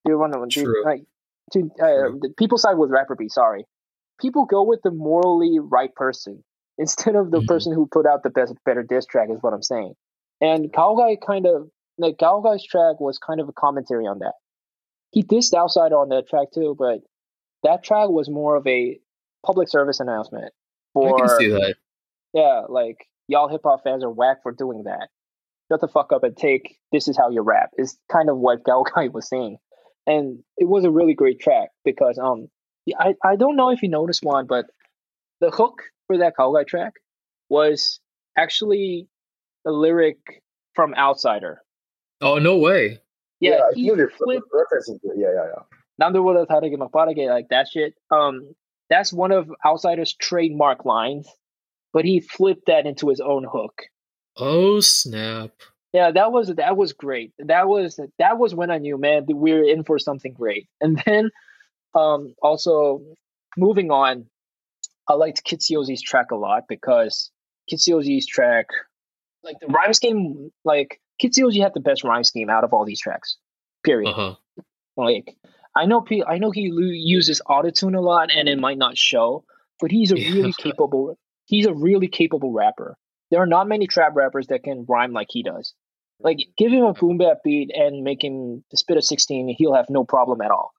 [0.06, 0.84] Do you want to True.
[0.86, 1.04] like
[1.54, 3.28] to uh, the people side with rapper B?
[3.30, 3.66] Sorry,
[4.20, 6.44] people go with the morally right person
[6.78, 7.48] instead of the Mhm.
[7.48, 9.30] person who put out the best better diss track.
[9.32, 9.94] Is what I'm saying.
[10.42, 14.34] And Kaogai kind of like Kaogai's track was kind of a commentary on that.
[15.16, 17.00] He dissed Outsider on that track too, but
[17.64, 19.00] that track was more of a
[19.46, 20.54] public service announcement
[20.94, 21.76] For, I can see that.
[22.34, 22.98] yeah, like
[23.30, 25.08] y'all hip hop fans are whack for doing that.
[25.72, 28.64] Shut the fuck up and take this is how you rap is kind of what
[28.68, 29.58] Kaogai was saying.
[30.06, 32.50] And it was a really great track because um
[33.00, 34.66] I, I don't know if you noticed one, but
[35.40, 36.96] the hook for that Kaogai track
[37.48, 38.02] was
[38.38, 39.08] actually
[39.66, 40.18] a lyric
[40.74, 41.62] from Outsider.
[42.20, 43.00] Oh no way
[43.46, 45.00] yeah, yeah it's easier for references.
[45.04, 45.64] Yeah, yeah, yeah.
[45.98, 47.94] 남들보다 다르게 막 빠르게 like that shit.
[48.12, 48.56] Um,
[48.90, 51.28] that's one of Outsider's trademark lines,
[51.94, 53.88] but he flipped that into his own hook.
[54.38, 55.52] Oh snap!
[55.94, 57.32] Yeah, that was that was great.
[57.40, 60.68] That was that was when I knew, man, we're in for something great.
[60.82, 61.32] And then,
[61.94, 63.02] um, also
[63.58, 64.26] moving on,
[65.08, 67.32] I liked Kitsuyoji's track a lot because
[67.72, 68.68] Kitsuyoji's track,
[69.44, 73.00] like the rhyme scheme, like Kitsuyoji had the best rhyme scheme out of all these
[73.00, 73.38] tracks.
[73.84, 74.12] Period.
[74.12, 74.36] Uh huh.
[74.98, 75.36] Like
[75.76, 79.44] I know, P- I know he uses autotune a lot, and it might not show,
[79.82, 81.18] but he's a really capable.
[81.46, 82.98] He's a really capable rapper.
[83.30, 85.74] There are not many trap rappers that can rhyme like he does.
[86.20, 89.90] Like give him a boom bap beat and make him spit a sixteen, he'll have
[89.90, 90.72] no problem at all.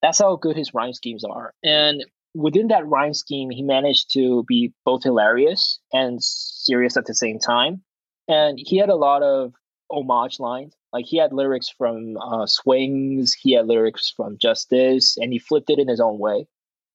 [0.00, 1.52] That's how good his rhyme schemes are.
[1.62, 7.14] And within that rhyme scheme, he managed to be both hilarious and serious at the
[7.14, 7.82] same time.
[8.28, 9.52] And he had a lot of
[9.90, 10.74] homage lines.
[10.92, 15.70] Like he had lyrics from uh, Swings, he had lyrics from Justice, and he flipped
[15.70, 16.46] it in his own way.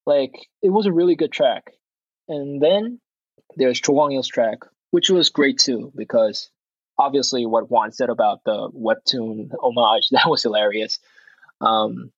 [0.06, 1.72] Like it was a really good track.
[2.28, 3.00] And then
[3.58, 4.60] there's Chowang track,
[4.92, 6.50] which was great too, because
[6.98, 11.00] obviously what Juan said about the webtoon homage, that was hilarious.
[11.62, 12.12] Um,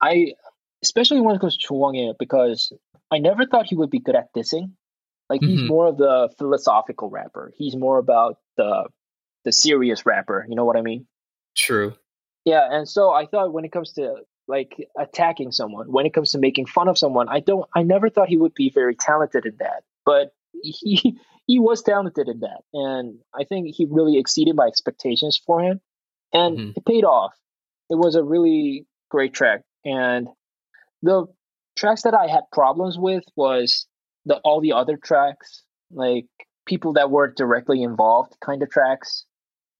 [0.00, 0.32] I
[0.82, 2.72] especially when it comes to Chowang because
[3.10, 4.72] I never thought he would be good at dissing.
[5.28, 5.66] Like he's Mhm.
[5.68, 7.52] more of the philosophical rapper.
[7.56, 8.88] He's more about the
[9.44, 10.46] the serious rapper.
[10.48, 11.06] You know what I mean?
[11.56, 11.94] True.
[12.44, 16.32] Yeah, and so I thought when it comes to like attacking someone, when it comes
[16.32, 19.44] to making fun of someone, I don't I never thought he would be very talented
[19.44, 19.82] in that.
[20.06, 22.60] But he he was talented in that.
[22.72, 25.80] And I think he really exceeded my expectations for him.
[26.32, 26.76] And Mhm.
[26.76, 27.34] it paid off.
[27.90, 29.62] It was a really great track.
[29.84, 30.28] And
[31.02, 31.26] the
[31.76, 33.86] tracks that I had problems with was
[34.24, 36.26] the all the other tracks, like
[36.66, 39.24] people that weren't directly involved kind of tracks.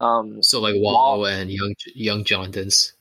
[0.01, 2.95] Um So like Wallow and Young Young Johnson's.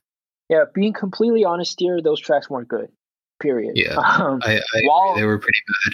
[0.50, 2.90] Yeah, being completely honest here, those tracks weren't good.
[3.42, 3.74] Period.
[3.76, 3.96] Yeah.
[3.98, 5.94] Um, I, I they were pretty bad.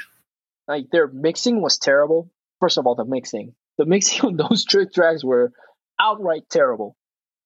[0.68, 2.30] like their mixing was terrible.
[2.60, 3.54] First of all, the mixing.
[3.78, 5.52] The mixing on those trick tracks were
[6.00, 6.96] outright terrible.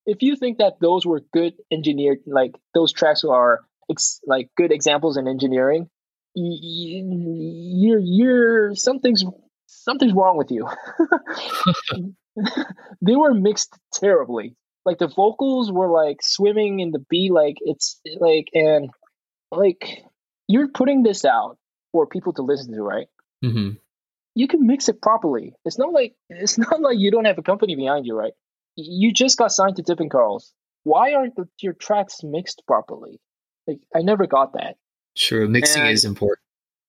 [0.05, 4.71] If you think that those were good engineered, like those tracks are ex- like good
[4.71, 5.89] examples in engineering,
[6.35, 7.03] y- y-
[7.81, 9.23] you're you're something's
[9.65, 10.67] something's wrong with you.
[13.01, 14.55] they were mixed terribly.
[14.85, 18.89] Like the vocals were like swimming in the beat, like it's like and
[19.51, 20.03] like
[20.47, 21.57] you're putting this out
[21.91, 23.07] for people to listen to, right?
[23.43, 23.71] hmm
[24.35, 25.53] You can mix it properly.
[25.65, 28.33] It's not like it's not like you don't have a company behind you, right?
[28.75, 30.53] You just got signed to Dippin' Carls.
[30.83, 33.19] Why aren't the, your tracks mixed properly?
[33.65, 34.75] Like I never got that.
[35.15, 36.43] Sure, Mixing And- is important.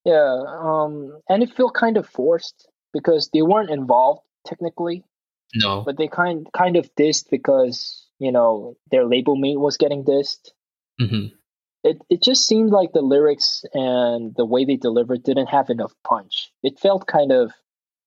[0.05, 5.03] Yeah, um, and it felt kind of forced because they weren't involved technically,
[5.55, 5.83] No.
[5.83, 10.51] but they kind kind of dissed because you know their label mate was getting dissed.
[10.99, 11.27] hmm
[11.83, 15.93] it it just seemed like the lyrics and the way they delivered didn't have enough
[16.05, 16.51] punch.
[16.61, 17.51] It felt kind of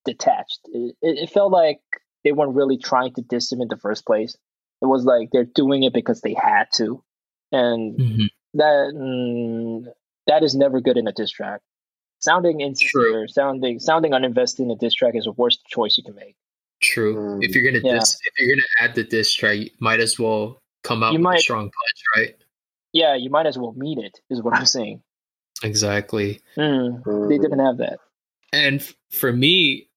[0.04, 0.60] detached.
[0.72, 1.80] It, it, felt like
[2.24, 4.36] they weren't really trying to diss him in the first place.
[4.82, 7.02] It was like they're doing it because they had to,
[7.50, 8.24] and hmm
[8.54, 9.86] that mm,
[10.26, 11.60] that is never good in a diss track.
[12.18, 16.14] Sounding insincere, sounding sounding uninvested in a diss track is the worst choice you can
[16.14, 16.36] make.
[16.82, 17.14] True.
[17.14, 17.44] Mm.
[17.44, 18.00] If you're gonna Yeah.
[18.00, 21.18] dis, if you're gonna add the diss track, you might as well come out You
[21.18, 22.36] with might- a strong punch, right?
[22.92, 24.18] Yeah, you might as well meet it.
[24.30, 25.02] Is what I'm saying.
[25.62, 26.40] Exactly.
[26.56, 27.28] Mm, Mm.
[27.28, 27.98] they didn't have that.
[28.52, 29.88] And f- for me,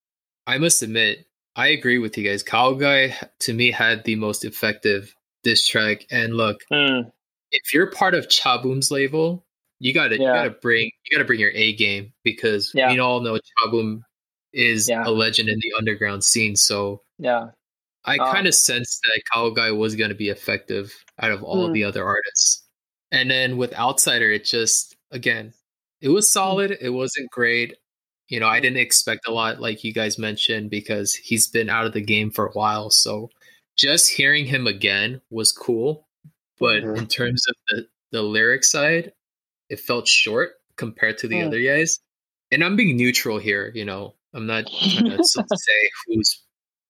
[0.48, 2.44] I must admit, I agree with you guys.
[2.44, 6.06] Kaogai to me had the most effective diss track.
[6.12, 7.12] And look, Mm,
[7.52, 9.44] if you're part of Chaboom's label,
[9.80, 10.22] you gotta Yeah.
[10.22, 12.92] you gotta bring you gotta bring your A game because Yeah.
[12.94, 14.02] we all know Chaboom
[14.56, 15.04] is Yeah.
[15.06, 16.56] a legend in the underground scene.
[16.56, 17.50] So yeah.
[18.06, 21.68] I Um, kind of sensed that Kaogai was going to be effective out of all
[21.68, 21.74] Hmm.
[21.74, 22.64] the other artists.
[23.12, 25.54] And then with Outsider, it just, again,
[26.02, 26.78] it was solid.
[26.82, 27.78] It wasn't great.
[28.28, 31.86] You know, I didn't expect a lot, like you guys mentioned, because he's been out
[31.86, 32.90] of the game for a while.
[32.90, 33.30] So
[33.76, 36.08] just hearing him again was cool.
[36.60, 36.98] But Mhm.
[36.98, 39.14] in terms of the, the lyric side,
[39.70, 41.48] it felt short compared to the Hmm.
[41.48, 42.00] other guys.
[42.52, 46.44] And I'm being neutral here, you know, I'm not trying to say who's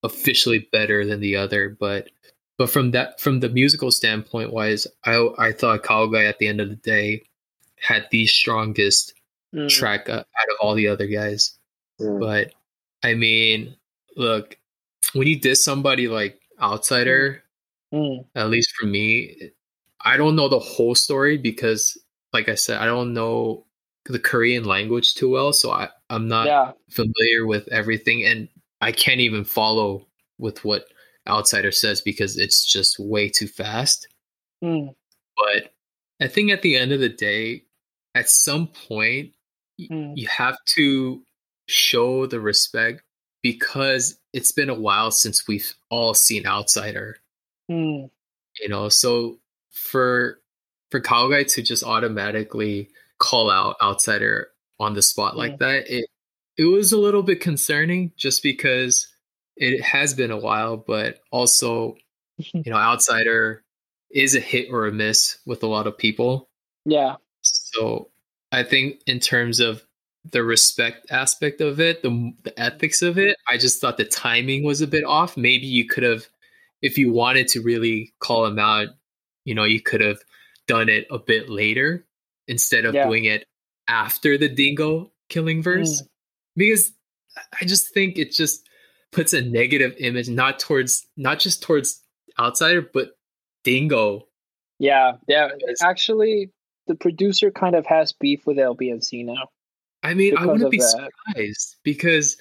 [0.04, 2.10] officially better than the other, but
[2.58, 6.60] but from that from the musical standpoint wise, I I thought Kaogai at the end
[6.60, 7.24] of the day
[7.80, 9.14] had the strongest
[9.56, 11.58] Mm, track uh, out of all the other guys.
[12.00, 12.20] Mm.
[12.20, 12.54] But
[13.04, 13.76] I mean,
[14.18, 14.58] look,
[15.14, 17.42] when you diss somebody like Outsider,
[17.94, 19.52] mm, at least for me,
[20.04, 21.98] I don't know the whole story because,
[22.34, 23.66] like I said, I don't know
[24.06, 26.72] the Korean language too well, so I, I'm not yeah.
[26.90, 28.48] familiar with everything, and
[28.82, 30.86] I can't even follow with what
[31.28, 34.08] Outsider says because it's just way too fast.
[34.64, 34.94] Mm,
[35.38, 35.74] But
[36.22, 37.64] I think at the end of the day,
[38.14, 39.32] at some point,
[39.80, 40.14] Mm.
[40.16, 41.22] you have to
[41.68, 43.02] show the respect
[43.44, 47.18] because it's been a while since we've all seen Outsider
[47.70, 48.10] mm,
[48.62, 49.38] you know so
[49.72, 50.40] for
[50.92, 52.90] for guy to just automatically
[53.20, 54.48] call out outsider
[54.80, 56.06] on the spot like that it
[56.58, 59.08] it was a little bit concerning just because
[59.56, 61.96] it has been a while but also
[62.38, 63.64] you know outsider
[64.12, 66.50] is a hit or a miss with a lot of people
[66.86, 67.16] yeah.
[67.42, 68.10] so
[68.52, 69.84] i think in terms of
[70.32, 74.64] the respect aspect of it the, the ethics of it i just thought the timing
[74.64, 76.28] was a bit off maybe you could have
[76.82, 78.90] if you wanted to really call him out
[79.46, 80.18] you know you could have
[80.68, 82.06] done it a bit later
[82.48, 83.06] instead of Yeah.
[83.06, 83.46] doing it
[83.88, 86.04] after the dingo killing verse
[86.56, 86.92] because
[87.60, 88.68] i just think it just
[89.12, 92.02] puts a negative image not towards not just towards
[92.40, 93.12] outsider but
[93.64, 94.28] dingo
[94.80, 95.14] Yeah.
[95.28, 95.50] Yeah.
[95.82, 96.52] Actually,
[96.88, 99.48] the producer kind of has beef with LBNC now.
[100.04, 101.10] I mean, I wouldn't be that.
[101.26, 102.38] surprised because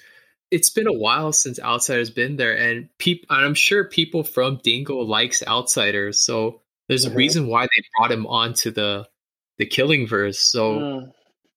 [0.51, 4.59] it's been a while since Outsider's been there, and peop- and I'm sure people from
[4.63, 7.15] Dingo likes Outsiders, so there's a Mhm.
[7.15, 9.07] reason why they brought him onto the
[9.57, 10.39] the Killing verse.
[10.51, 11.11] So, Mm,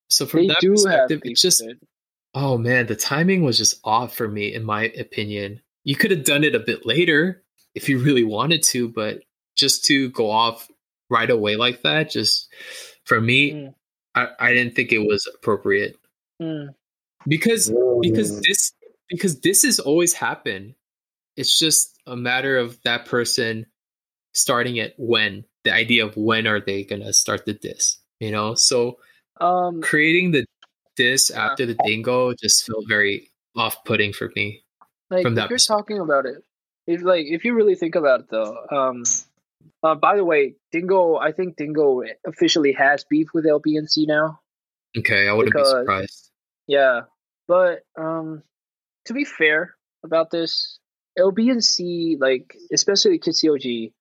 [0.09, 1.89] so from They that do have perspective, it's just with it.
[2.35, 5.61] oh man, the timing was just off for me, in my opinion.
[5.85, 7.43] You could have done it a bit later
[7.75, 9.23] if you really wanted to, but
[9.57, 10.69] just to go off
[11.11, 12.49] right away like that, just
[13.05, 13.75] for me, Mm.
[14.15, 15.97] I, I didn't think it was appropriate
[16.41, 16.69] Mm,
[17.27, 18.73] because because this
[19.09, 20.75] because this has always happened
[21.37, 23.67] it's just a matter of that person
[24.35, 28.55] starting it when the idea of when are they gonna start the diss you know
[28.55, 28.99] so
[29.41, 29.81] um.
[29.83, 30.45] creating the
[30.97, 31.47] diss Yeah.
[31.47, 34.65] after the dingo just felt very off-putting for me
[35.11, 36.43] like from that you're talking about it
[36.87, 39.03] if like if you really think about it though um
[39.83, 44.41] uh, by the way dingo i think dingo officially has beef with lbnc now
[44.97, 46.31] okay i wouldn't Because- be surprised
[46.67, 47.01] yeah
[47.47, 48.43] but um
[49.07, 49.75] to be fair
[50.05, 50.79] about this
[51.19, 53.93] lbnc like especially Kitsuyoji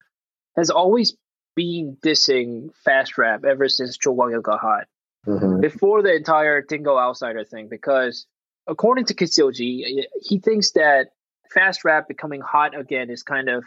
[0.56, 1.16] has always
[1.56, 4.86] been dissing fast rap ever since Cho Kwang got hot
[5.28, 5.62] Mhm.
[5.62, 8.26] before the entire Dingo Outsider thing because
[8.68, 11.10] according to Kitsuyoji, he thinks that
[11.54, 13.64] fast rap becoming hot again is kind of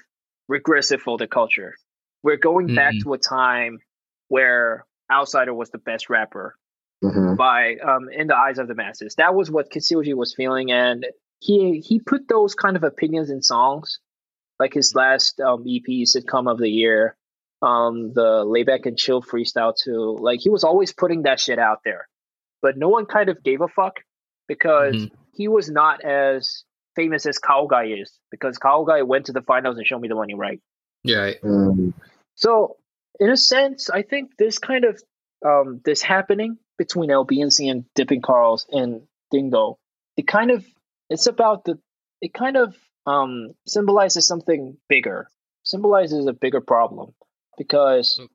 [0.49, 1.75] regressive for the culture.
[2.23, 3.03] We're going back Mhm.
[3.05, 3.79] to a time
[4.29, 6.57] where Outsider was the best rapper
[7.03, 7.37] Mhm.
[7.37, 9.15] by um, in the eyes of the masses.
[9.17, 11.07] That was what Kitsuyoji was feeling, and
[11.41, 13.99] he he put those kind of opinions in songs,
[14.59, 17.17] like his last um, EP, sitcom of the year,
[17.63, 20.17] um, the layback and chill freestyle too.
[20.21, 22.09] Like he was always putting that shit out there,
[22.63, 23.97] but no one kind of gave a fuck
[24.49, 25.11] because Mhm.
[25.35, 26.65] he was not as
[26.97, 30.35] famous as Kaogai is because Kaogai went to the finals and showed me the money,
[30.35, 30.61] right?
[31.05, 31.95] yeah I- Mm.
[32.35, 32.77] So,
[33.19, 35.03] in a sense, I think this kind of
[35.43, 39.79] um, this happening between LBNC and Dippin' Carls and Dingo,
[40.19, 40.67] it kind of
[41.09, 41.79] it's about the
[42.21, 45.29] it kind of um, symbolizes something bigger,
[45.63, 47.15] symbolizes a bigger problem
[47.59, 48.29] because Mm.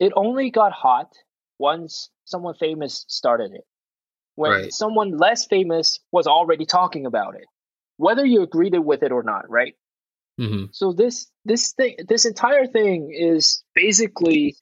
[0.00, 1.12] it only got hot
[1.58, 3.64] once someone famous started it.
[4.36, 4.72] When Right.
[4.72, 7.46] someone less famous was already talking about it,
[7.96, 9.76] whether you agreed with it or not, right?
[10.38, 10.72] mhm.
[10.72, 14.56] So this this thing this entire thing is basically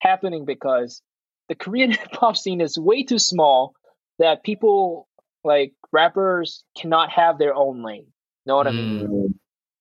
[0.00, 1.02] happening because
[1.48, 3.74] the Korean hip hop scene is way too small
[4.18, 5.08] that people
[5.44, 8.12] like rappers cannot have their own lane.
[8.46, 9.33] Know what I mean?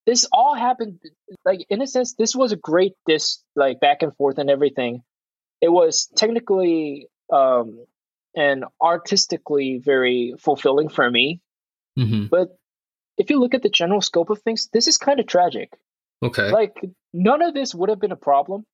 [0.05, 0.99] This all happened
[1.45, 5.01] like in a sense this was a great this like back and forth and everything.
[5.61, 7.85] It was technically um
[8.35, 11.39] and artistically very fulfilling for me
[11.97, 12.29] Mhm.
[12.29, 12.49] but
[13.17, 15.77] if you look at the general scope of things, this is kind of tragic.
[16.23, 16.49] Okay.
[16.49, 16.75] Like
[17.13, 18.65] none of this would have been a problem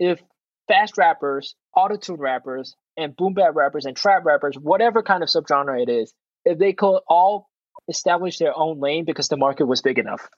[0.00, 0.20] if
[0.66, 5.80] fast rappers, autotune rappers, and boom bap rappers and trap rappers, whatever kind of subgenre
[5.80, 6.12] it is,
[6.44, 7.48] if they could all
[7.88, 10.28] establish their own lane because the market was big enough.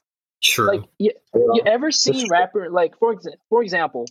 [0.43, 0.67] True.
[0.67, 4.07] Like you, you ever seen rapper like for exa- for example,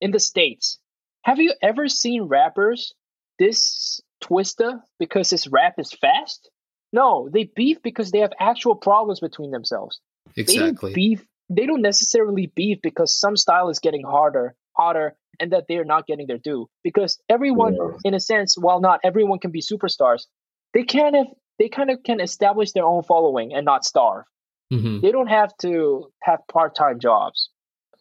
[0.00, 0.78] in the states,
[1.22, 2.94] have you ever seen rappers
[3.38, 6.50] this Twista because his rap is fast?
[6.92, 10.00] No, they beef because they have actual problems between themselves.
[10.34, 10.90] They exactly.
[10.90, 11.26] don't beef.
[11.48, 16.06] They don't necessarily beef because some style is getting harder, hotter, and that they're not
[16.06, 16.68] getting their due.
[16.82, 17.98] Because everyone, Yeah.
[18.04, 20.26] in a sense, while not everyone can be superstars,
[20.74, 21.26] they kind of
[21.58, 24.24] they kind of can establish their own following and not starve.
[24.70, 27.50] Hmm They don't have to have part time jobs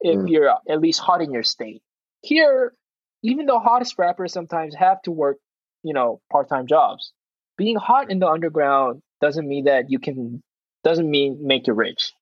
[0.01, 0.29] if Mm.
[0.29, 1.81] you're at least hot in your state.
[2.21, 2.73] Here,
[3.23, 5.37] even the hottest rappers sometimes have to work,
[5.83, 7.13] you know, part time jobs.
[7.57, 10.43] Being hot in the underground doesn't mean that you can
[10.83, 12.13] doesn't mean make you rich.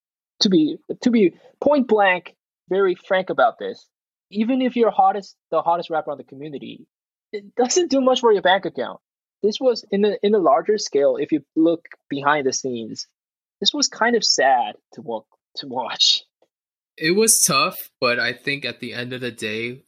[0.42, 2.36] To be to be point blank,
[2.70, 3.88] very frank about this,
[4.30, 6.86] even if you're hottest the hottest rapper on the community,
[7.32, 9.00] it doesn't do much for your bank account.
[9.42, 13.08] This was in a in a larger scale, if you look behind the scenes,
[13.64, 16.22] this was kind of sad to walk to watch.
[16.98, 19.86] It was tough, but I think at the end of the day,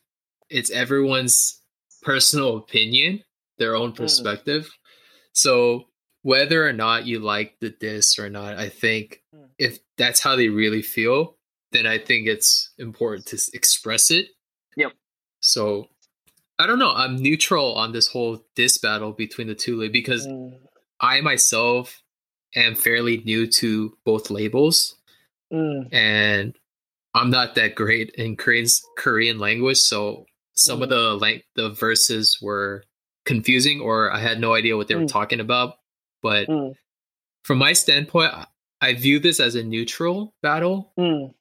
[0.50, 1.62] it's everyone's
[2.02, 3.22] personal opinion,
[3.58, 4.72] their own perspective.
[5.34, 5.90] So
[6.22, 9.50] whether or not you like the diss or not, I think Mm.
[9.60, 11.38] if that's how they really feel,
[11.74, 14.30] then I think it's important to express it.
[14.78, 14.94] Yep.
[15.42, 15.90] So
[16.58, 16.94] I don't know.
[16.94, 20.62] I'm neutral on this whole diss battle between the two because Mm,
[21.02, 22.02] I myself
[22.56, 24.96] am fairly new to both labels
[25.52, 26.56] mm, and
[27.14, 30.92] I'm not that great in Korean's Korean language, so some of Mm.
[30.92, 32.84] the like the verses were
[33.26, 35.12] confusing or I had no idea what they were Mm.
[35.12, 35.76] talking about.
[36.22, 36.76] But mm,
[37.44, 38.48] from my standpoint, I-
[38.82, 40.92] I view this as a neutral battle.
[40.98, 41.34] mm,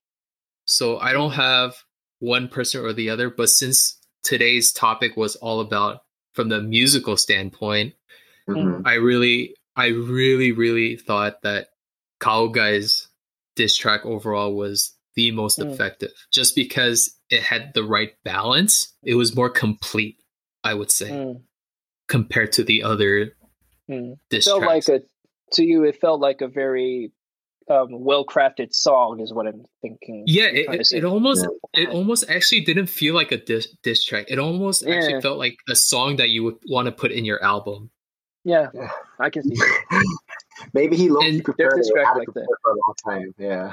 [0.67, 1.75] So I don't have
[2.21, 6.05] one person or the other, but since today's topic was all about
[6.35, 7.95] from the musical standpoint,
[8.49, 8.83] Mhm.
[8.87, 11.69] I really, I really, really thought that
[12.21, 13.09] Kaogai's
[13.57, 15.73] diss track overall was the most Mm.
[15.73, 18.93] effective, just because it had the right balance.
[19.05, 20.17] It was more complete,
[20.65, 21.43] I would say, mm,
[22.09, 23.37] compared to the other
[23.89, 24.19] mm.
[24.31, 24.89] diss felt tracks.
[24.89, 25.05] like a
[25.53, 27.13] to you it felt like a very
[27.71, 30.25] um, well crafted song is what I'm thinking.
[30.27, 31.85] yeah, you're it, it, it almost Yeah.
[31.85, 34.27] it almost actually didn't feel like a diss, diss track.
[34.29, 34.97] It almost Yeah.
[34.97, 37.91] actually felt like a song that you would want to put in your album.
[38.45, 38.91] Yeah, Yeah.
[39.19, 39.55] I can see.
[39.57, 40.05] that.
[40.75, 42.57] Maybe he low And- prepared They're it, distract had it like that.
[42.63, 43.35] for a long time.
[43.39, 43.73] Yeah.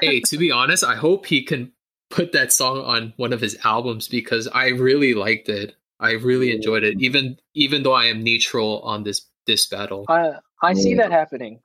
[0.00, 1.72] hey, to be honest, I hope he can
[2.10, 5.74] put that song on one of his albums because I really liked it.
[6.00, 10.04] I really enjoyed it, even even though I am neutral on this this battle.
[10.08, 11.60] I I see that happening.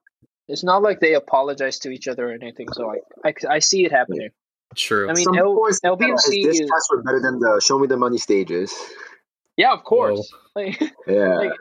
[0.47, 2.67] It's not like they apologize to each other or anything.
[2.73, 2.97] So I
[3.29, 4.29] I, I see it happening.
[4.75, 5.07] True.
[5.09, 7.77] I mean, Some L- people said LBNC his diss is- were better than the Show
[7.77, 8.73] Me the Money stages.
[9.57, 10.31] Yeah, of course.
[10.55, 11.35] Like, Yeah.
[11.35, 11.51] Like,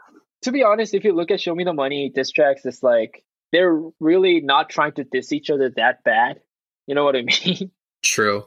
[0.43, 3.25] to be honest, if you look at Show Me the Money diss tracks, it's like
[3.53, 6.41] they're really not trying to diss each other that bad.
[6.87, 7.71] You know what I mean?
[8.03, 8.45] True.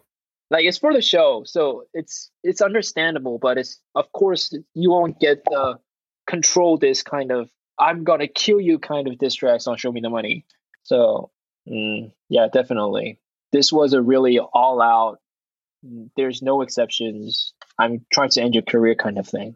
[0.49, 5.19] like it's for the show, so it's it's understandable, but it's of course you won't
[5.19, 5.79] get the
[6.27, 10.01] control this kind of I'm gonna kill you kind of diss tracks on Show Me
[10.01, 10.45] the Money.
[10.83, 11.31] So
[11.67, 13.19] mm, yeah, definitely.
[13.51, 15.19] This was a really all out.
[16.17, 17.53] There's no exceptions.
[17.77, 19.55] I'm trying to end your career kind of thing.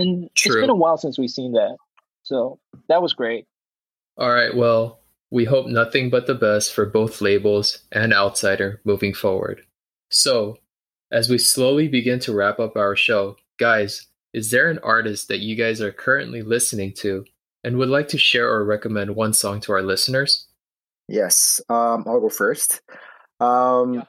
[0.00, 0.60] And it's True.
[0.60, 1.76] been a while since we've seen that.
[2.22, 3.46] So that was great.
[4.16, 4.54] All right.
[4.54, 9.62] Well, we hope nothing but the best for both labels and Outsider moving forward.
[10.10, 10.58] So,
[11.12, 15.40] as we slowly begin to wrap up our show, guys, is there an artist that
[15.40, 17.24] you guys are currently listening to
[17.64, 20.46] and would like to share or recommend one song to our listeners?
[21.08, 22.80] Yes, um, I'll go first.
[23.40, 24.04] Um, Yeah.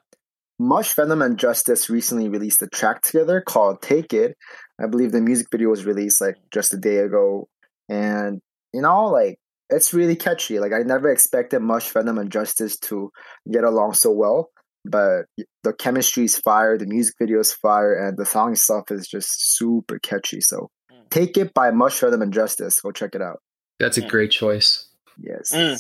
[0.60, 4.38] Mushvenom and Justhis recently released a track together called "Take It."
[4.82, 7.48] I believe the music video was released like just a day ago,
[7.90, 8.40] and
[8.74, 9.38] you know, like
[9.70, 10.60] it's really catchy.
[10.60, 13.12] Like I never expected Mushvenom and Justhis to
[13.52, 14.50] get along so well,
[14.86, 15.26] but
[15.64, 19.56] the chemistry is fire, the music video is fire, and the song itself is just
[19.58, 20.42] super catchy.
[20.42, 21.10] So, Mm.
[21.10, 22.82] "Take It" by Mushvenom and Justhis.
[22.82, 23.40] Go check it out.
[23.80, 24.10] That's a Mm.
[24.10, 24.90] great choice.
[25.18, 25.52] Yes.
[25.54, 25.78] Mm.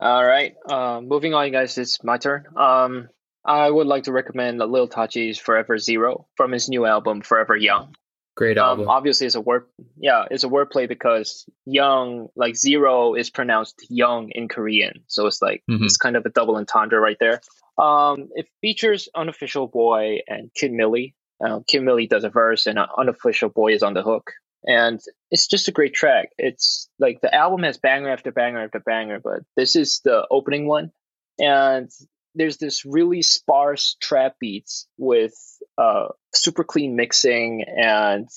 [0.00, 0.54] All right.
[0.70, 1.76] Um, moving on, guys.
[1.78, 2.44] It's my turn.
[2.56, 3.08] Um,
[3.44, 7.94] I would like to recommend Lil Tachi's "Forever Zero from his new album "Forever Young."
[8.40, 9.66] Great Um, obviously, it's a word.
[9.98, 15.42] Yeah, it's a wordplay because "young" like zero is pronounced "young" in Korean, so it's
[15.42, 15.84] like Mhm.
[15.84, 17.42] it's kind of a double entendre right there.
[17.76, 21.12] Um, it features unofficial boy and Kid Milli.
[21.44, 24.32] Uh, Kid Milli does a verse, and uh, unofficial boy is on the hook.
[24.66, 26.28] and it's just a great track.
[26.36, 30.66] It's like the album has banger after banger after banger, but this is the opening
[30.66, 30.92] one,
[31.38, 31.90] and
[32.34, 35.34] there's this really sparse trap beats with
[35.78, 38.28] uh, super clean mixing and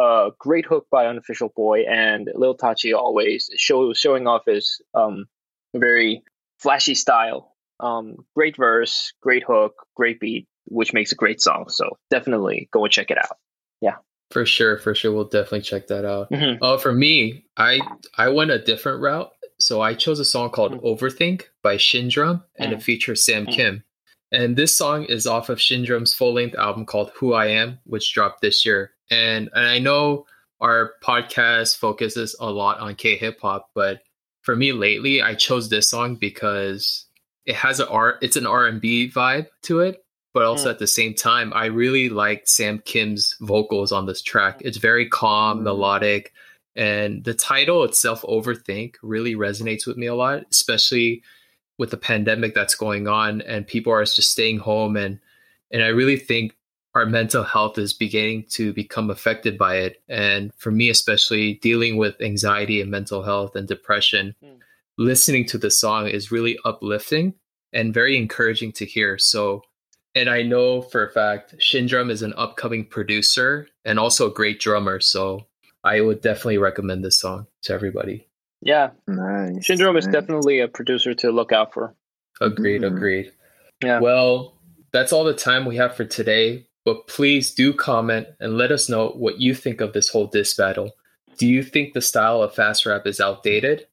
[0.00, 5.26] uh, great hook by Unofficial Boy and Lil Tachi always show, showing off his um,
[5.74, 6.22] very
[6.58, 7.54] flashy style.
[7.80, 11.66] Um, great verse, great hook, great beat, which makes a great song.
[11.68, 13.36] So definitely go and check it out.
[13.80, 13.96] Yeah.
[14.30, 16.30] For sure, for sure, we'll definitely check that out.
[16.30, 16.62] Mm-hmm.
[16.62, 17.80] Uh, for me, I
[18.16, 19.30] I went a different route.
[19.64, 20.82] So I chose a song called Mm.
[20.82, 22.82] Overthink by Shindrum, and it Mm.
[22.82, 23.52] features Sam Mm.
[23.54, 23.84] Kim.
[24.30, 28.12] And this song is off of Shindrum's full length album called Who I Am, which
[28.14, 28.92] dropped this year.
[29.10, 30.26] And, and I know
[30.60, 34.00] our podcast focuses a lot on K hip hop, but
[34.42, 37.06] for me lately, I chose this song because
[37.46, 40.72] it has an R, it's an R and B vibe to it, but also Mm.
[40.72, 44.62] at the same time, I really like Sam Kim's vocals on this track.
[44.64, 45.62] It's very calm, Mm.
[45.64, 46.32] melodic,
[46.74, 51.22] and the title itself, Overthink, really resonates with me a lot, especially
[51.78, 55.18] with the pandemic that's going on and people are just staying home and
[55.70, 56.54] and I really think
[56.94, 60.02] our mental health is beginning to become affected by it.
[60.08, 64.58] And for me, especially dealing with anxiety and mental health and depression, Mm.
[64.98, 67.32] listening to the song is really uplifting
[67.72, 69.16] and very encouraging to hear.
[69.16, 69.62] So,
[70.14, 74.60] and I know for a fact, Shindrum is an upcoming producer and also a great
[74.60, 75.00] drummer.
[75.00, 75.46] So,
[75.84, 78.28] I would definitely recommend this song to everybody.
[78.60, 79.66] Yeah, Nice.
[79.66, 81.94] Shindrum is definitely a producer to look out for.
[82.40, 82.96] Agreed, Mhm.
[82.96, 83.32] agreed.
[83.82, 83.98] Yeah.
[84.00, 84.56] Well,
[84.92, 86.66] that's all the time we have for today.
[86.84, 90.54] But please do comment and let us know what you think of this whole diss
[90.54, 90.92] battle.
[91.38, 93.86] Do you think the style of fast rap is outdated?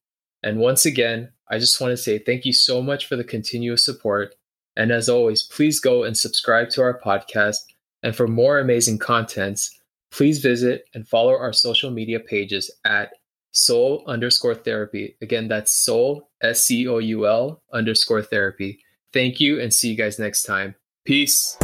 [0.43, 3.83] And once again, I just want to say thank you so much for the continuous
[3.85, 4.35] support.
[4.75, 7.57] And as always, please go and subscribe to our podcast.
[8.01, 9.78] And for more amazing contents,
[10.11, 13.11] please visit and follow our social media pages at
[13.51, 15.15] soul underscore therapy.
[15.21, 18.79] Again, that's soul, S C O U L underscore therapy.
[19.13, 20.75] Thank you and see you guys next time.
[21.05, 21.57] Peace.